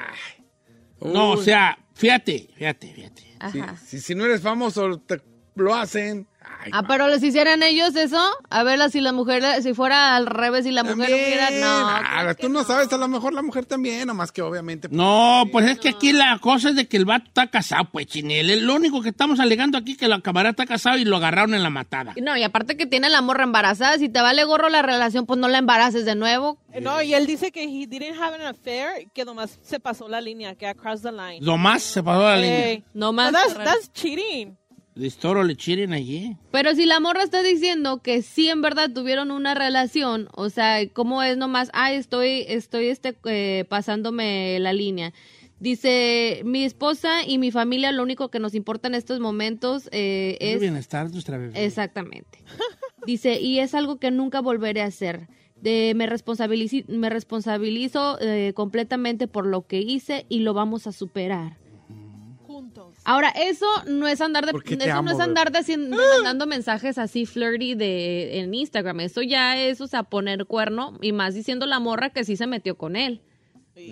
[1.00, 3.22] No, o sea, fíjate, fíjate, fíjate.
[3.40, 3.76] Ajá.
[3.82, 5.22] Si, si no eres famoso, te
[5.54, 6.28] lo hacen.
[6.72, 8.20] Ah, pero les hicieran ellos eso,
[8.50, 11.60] a ver si la mujer, si fuera al revés, si la mujer hubiera, También.
[11.62, 11.68] no.
[11.68, 14.88] Ah, tú no sabes, a lo mejor la mujer también, nomás que obviamente.
[14.90, 18.06] No, pues es que aquí la cosa es de que el vato está casado, pues,
[18.06, 18.64] Chinel.
[18.66, 21.54] Lo único que estamos alegando aquí es que la camarada está casado y lo agarraron
[21.54, 22.14] en la matada.
[22.22, 25.38] No, y aparte que tiene la morra embarazada, si te vale gorro la relación, pues
[25.38, 26.58] no la embaraces de nuevo.
[26.80, 30.20] no, y él dice que he didn't have an affair, que nomás se pasó la
[30.20, 31.38] línea, que across the line.
[31.40, 32.64] Lo más se pasó la línea.
[32.64, 32.84] Hey.
[32.94, 33.32] No más.
[33.32, 34.56] that's, that's cheating.
[34.94, 36.36] Listoro le chiren allí.
[36.50, 40.86] Pero si la morra está diciendo que sí en verdad tuvieron una relación, o sea,
[40.92, 41.70] ¿cómo es nomás?
[41.72, 45.12] Ah, estoy, estoy este, eh, pasándome la línea.
[45.60, 50.36] Dice, mi esposa y mi familia, lo único que nos importa en estos momentos eh,
[50.40, 50.60] Es el es...
[50.60, 51.64] bienestar de nuestra bebé.
[51.64, 52.42] Exactamente.
[53.06, 55.28] Dice, y es algo que nunca volveré a hacer.
[55.56, 60.92] De, me, responsabilici- me responsabilizo eh, completamente por lo que hice y lo vamos a
[60.92, 61.56] superar.
[63.04, 66.98] Ahora, eso no es andar de, eso amo, no es andar de, de mandando mensajes
[66.98, 69.00] así flirty de en Instagram.
[69.00, 72.46] Eso ya es, o sea, poner cuerno y más diciendo la morra que sí se
[72.46, 73.20] metió con él.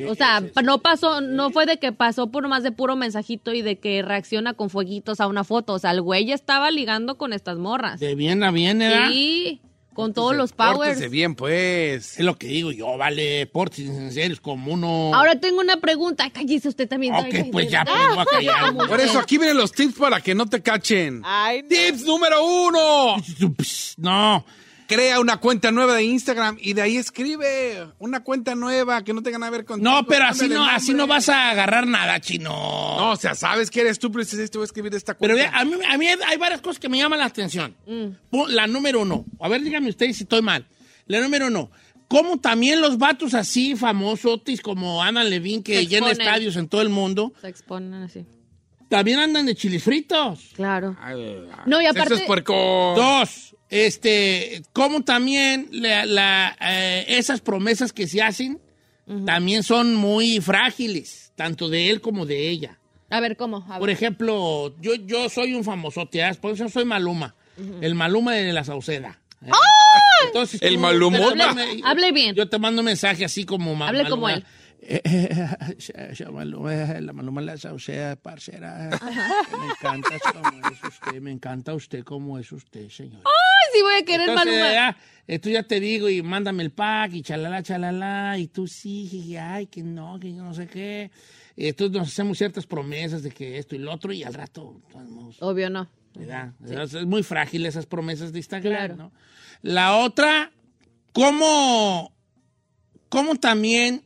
[0.09, 3.63] O sea, no pasó, no fue de que pasó por más de puro mensajito y
[3.63, 5.73] de que reacciona con fueguitos a una foto.
[5.73, 7.99] O sea, el güey ya estaba ligando con estas morras.
[7.99, 9.09] De bien a bien, ¿verdad?
[9.09, 9.61] Sí,
[10.01, 10.77] con todos los powers.
[10.79, 12.19] Pórtese bien, pues.
[12.19, 13.49] Es lo que digo yo, vale,
[14.11, 15.15] serio, es como uno...
[15.15, 16.25] Ahora tengo una pregunta.
[16.25, 17.15] Ay, cállese usted también.
[17.15, 18.77] Ok, Ay, pues ya, pues, voy a callar.
[18.89, 21.23] Por eso aquí vienen los tips para que no te cachen.
[21.25, 21.69] Ay, no.
[21.69, 23.17] Tips número uno.
[23.99, 24.45] No,
[24.91, 29.23] Crea una cuenta nueva de Instagram y de ahí escribe una cuenta nueva que no
[29.23, 32.19] tenga nada que ver con no, pero así no, así no vas a agarrar nada,
[32.21, 32.51] chino.
[32.51, 35.37] No, o sea, sabes que eres tú, pero dices, te voy a escribir esta cuenta.
[35.37, 37.77] Pero a mí, a mí hay varias cosas que me llaman la atención.
[37.87, 38.39] Mm.
[38.49, 39.25] La número uno.
[39.41, 40.67] A ver, díganme ustedes si estoy mal.
[41.07, 41.71] La número uno.
[42.09, 46.89] Como también los vatos así famosotis como Ana Levine que llena estadios en todo el
[46.89, 48.27] mundo, Se exponen así.
[48.89, 50.49] también andan de chiles fritos.
[50.57, 50.97] Claro.
[51.01, 52.95] Ay, No, y Eso aparte- es puerco.
[52.97, 58.61] Dos, este, como también la- la, eh, esas promesas que se hacen
[59.27, 62.79] también son muy frágiles, tanto de él como de ella.
[63.09, 63.65] A ver, ¿cómo?
[63.67, 63.79] A ver.
[63.81, 66.33] Por ejemplo, yo, yo soy un famosote, ¿ah?
[66.41, 67.35] por eso soy Maluma,
[67.81, 69.19] el Maluma de la Sauceda.
[69.45, 69.51] ¿eh?
[70.27, 71.57] Entonces, El Malumota.
[71.85, 72.37] Hable bien.
[72.37, 74.35] Yo te mando un mensaje así como ma- Hable como Maluma.
[74.35, 74.45] él.
[77.01, 78.91] La Maluma la Sauceda, parcera.
[79.61, 83.23] Me encanta como es usted, me encanta usted como es usted, señor.
[83.25, 84.97] Ay, sí voy a querer Entonces, Maluma.
[85.29, 89.07] ya, tú ya te digo y mándame el pack y chalala, chalala, y tú sí,
[89.09, 91.11] jiji, ay, que no, que yo no sé qué.
[91.57, 94.81] Y entonces nos hacemos ciertas promesas de que esto y lo otro y al rato,
[94.95, 95.89] vamos, Obvio no.
[96.15, 96.53] ¿verdad?
[96.69, 98.97] Es muy frágil esas promesas de Instagram, Claro.
[98.97, 99.13] ¿no?
[99.63, 100.51] La otra,
[101.13, 102.13] ¿cómo,
[103.09, 104.03] cómo también,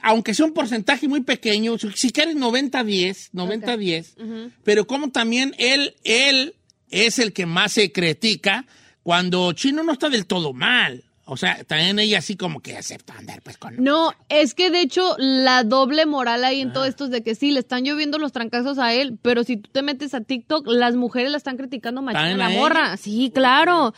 [0.00, 4.50] aunque sea un porcentaje muy pequeño, si quieres 90-10, 90-10, Ujú.
[4.64, 6.54] pero como también él, él
[6.90, 8.66] es el que más se critica
[9.02, 11.04] cuando Chino no está del todo mal.
[11.26, 13.82] O sea, también ella así como que acepta andar pues con...
[13.82, 16.72] No, es que de hecho la doble moral ahí en Ah.
[16.74, 19.56] todo esto es de que sí, le están lloviendo los trancazos a él, pero si
[19.56, 22.98] tú te metes a TikTok, las mujeres la están criticando ¿También la morra.
[22.98, 23.94] Sí, claro.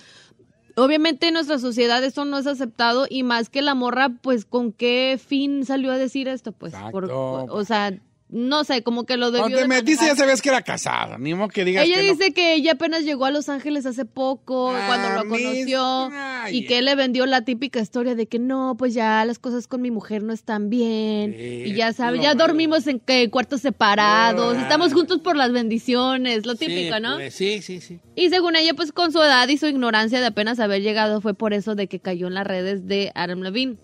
[0.76, 4.72] Obviamente en nuestra sociedad eso no es aceptado y más que la morra, pues ¿con
[4.72, 6.52] qué fin salió a decir esto?
[6.52, 7.46] Pues, por- Exacto.
[7.54, 7.98] o sea,
[8.28, 10.16] no sé, como que lo debió Cuando te de metiste manejar.
[10.16, 11.16] ya sabías que era casada.
[11.16, 12.12] Ni modo que digas Ella que no.
[12.12, 16.10] dice que ella apenas llegó a Los Ángeles hace poco, Ah, cuando lo mis- conoció,
[16.50, 19.68] y que él le vendió la típica historia de que no, pues ya las cosas
[19.68, 22.46] con mi mujer no están bien, Sí, y ya sabes, ya malo.
[22.48, 24.62] dormimos en que cuartos separados, Ah.
[24.62, 27.14] estamos juntos por las bendiciones, lo Sí, típico, ¿no?
[27.16, 28.00] pues, sí, sí, sí.
[28.16, 31.34] Y según ella, pues con su edad y su ignorancia de apenas haber llegado, fue
[31.34, 33.76] por eso de que cayó en las redes de Adam Levine.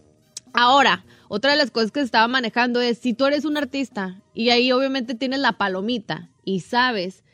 [0.53, 1.05] Ahora,
[1.35, 4.51] otra de las cosas que se estaba manejando es, si tú eres un artista y
[4.51, 7.25] ahí obviamente tienes la palomita y sabes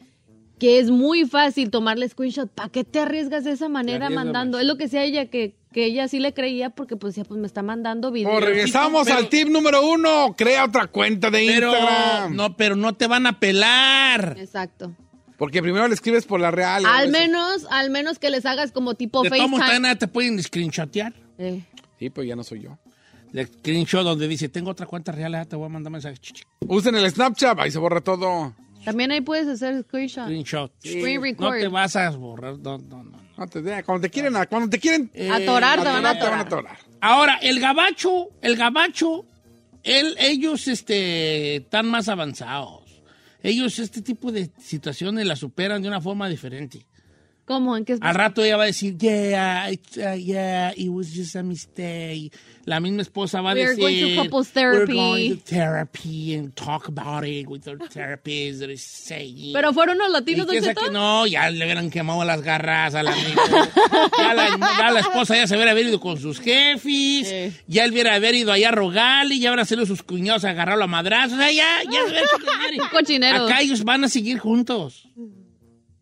[0.60, 4.56] que es muy fácil tomarle screenshot, ¿para qué te arriesgas de esa manera mandando?
[4.58, 4.62] más.
[4.62, 7.40] Es lo que decía ella, que, que ella sí le creía porque pues ya pues
[7.40, 8.32] me está mandando videos.
[8.34, 10.34] Pues regresamos Pero- al tip número uno.
[10.36, 12.36] Crea otra cuenta de Pero Instagram.
[12.36, 14.36] no, pero no te van a pelar.
[14.38, 14.94] Exacto.
[15.36, 16.84] Porque primero le escribes por la real.
[16.86, 19.58] Al menos, al menos que les hagas como tipo De FaceTime.
[19.58, 21.14] también te pueden screenshotear.
[21.38, 21.64] Eh.
[21.98, 22.78] Sí, pues ya no soy yo.
[23.32, 26.16] El screenshot donde dice, tengo otra cuenta real, ah, te voy a mandar mensaje.
[26.16, 28.54] Ch, ch, Usen el Snapchat, ahí se borra todo.
[28.84, 30.24] También ahí puedes hacer screenshot.
[30.24, 30.72] Screenshot.
[30.84, 31.58] Screen No record.
[31.60, 32.58] te vas a borrar.
[32.58, 33.28] No, no, no.
[33.36, 36.24] No te cuando te quieren, cuando te quieren Eh, Atorar, te van a atorar, te
[36.24, 36.72] van a atorar.
[36.74, 36.78] atorar.
[37.00, 39.26] Ahora, el gabacho, el gabacho,
[39.84, 42.82] él, ellos este, están más avanzados.
[43.40, 46.84] Ellos este tipo de situaciones las superan de una forma diferente.
[47.48, 47.76] ¿Cómo?
[47.78, 51.42] ¿En qué Al rato ella va a decir, yeah, uh, yeah, it was just a
[51.42, 52.30] mistake.
[52.66, 56.34] La misma esposa va a We're decir, going to couples therapy." we're going to therapy
[56.34, 59.54] and talk about it with our therapist that is saying.
[59.54, 60.84] Pero fueron los Y latinos, piensa Cheto?
[60.84, 63.14] que no, ya le hubieran quemado las garras a la
[64.18, 67.52] ya, la, ya la esposa ya se hubiera ido con sus jefes, Eh.
[67.66, 70.84] ya él hubiera haber ido allá a rogarle, ya habrán sido sus cuñados a agarrarlo
[70.84, 73.24] a madrazos, o sea, ya, ya se.
[73.34, 75.08] Acá ellos van a seguir juntos.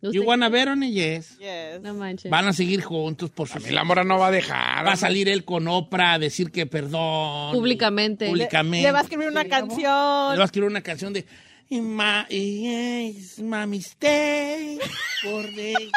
[0.01, 0.93] You wanna ver on it?
[0.93, 1.37] Yes.
[1.39, 1.81] Yes.
[1.81, 2.29] No manches.
[2.29, 4.85] Van a seguir juntos por su la mora no va a dejar.
[4.85, 7.53] Va a salir él con Oprah a decir que perdón.
[7.53, 8.27] Públicamente.
[8.27, 8.85] Públicamente.
[8.85, 9.83] Le va a escribir una Le canción.
[9.91, 11.25] va a escribir una canción de
[11.69, 14.79] My, it's my mistake
[15.21, 15.91] the,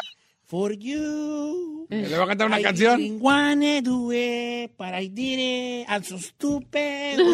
[0.51, 1.86] for you.
[1.89, 2.98] Le va a cantar una I canción.
[2.98, 5.86] didn't wanna do it, but I did it.
[5.89, 7.18] I'm so stupid.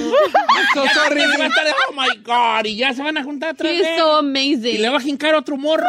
[0.74, 1.20] So Ya sorry.
[1.20, 2.66] también va a estar de, oh my God.
[2.66, 3.86] Y ya se van a juntar He's
[4.74, 5.88] Y le va a jincar otro morro.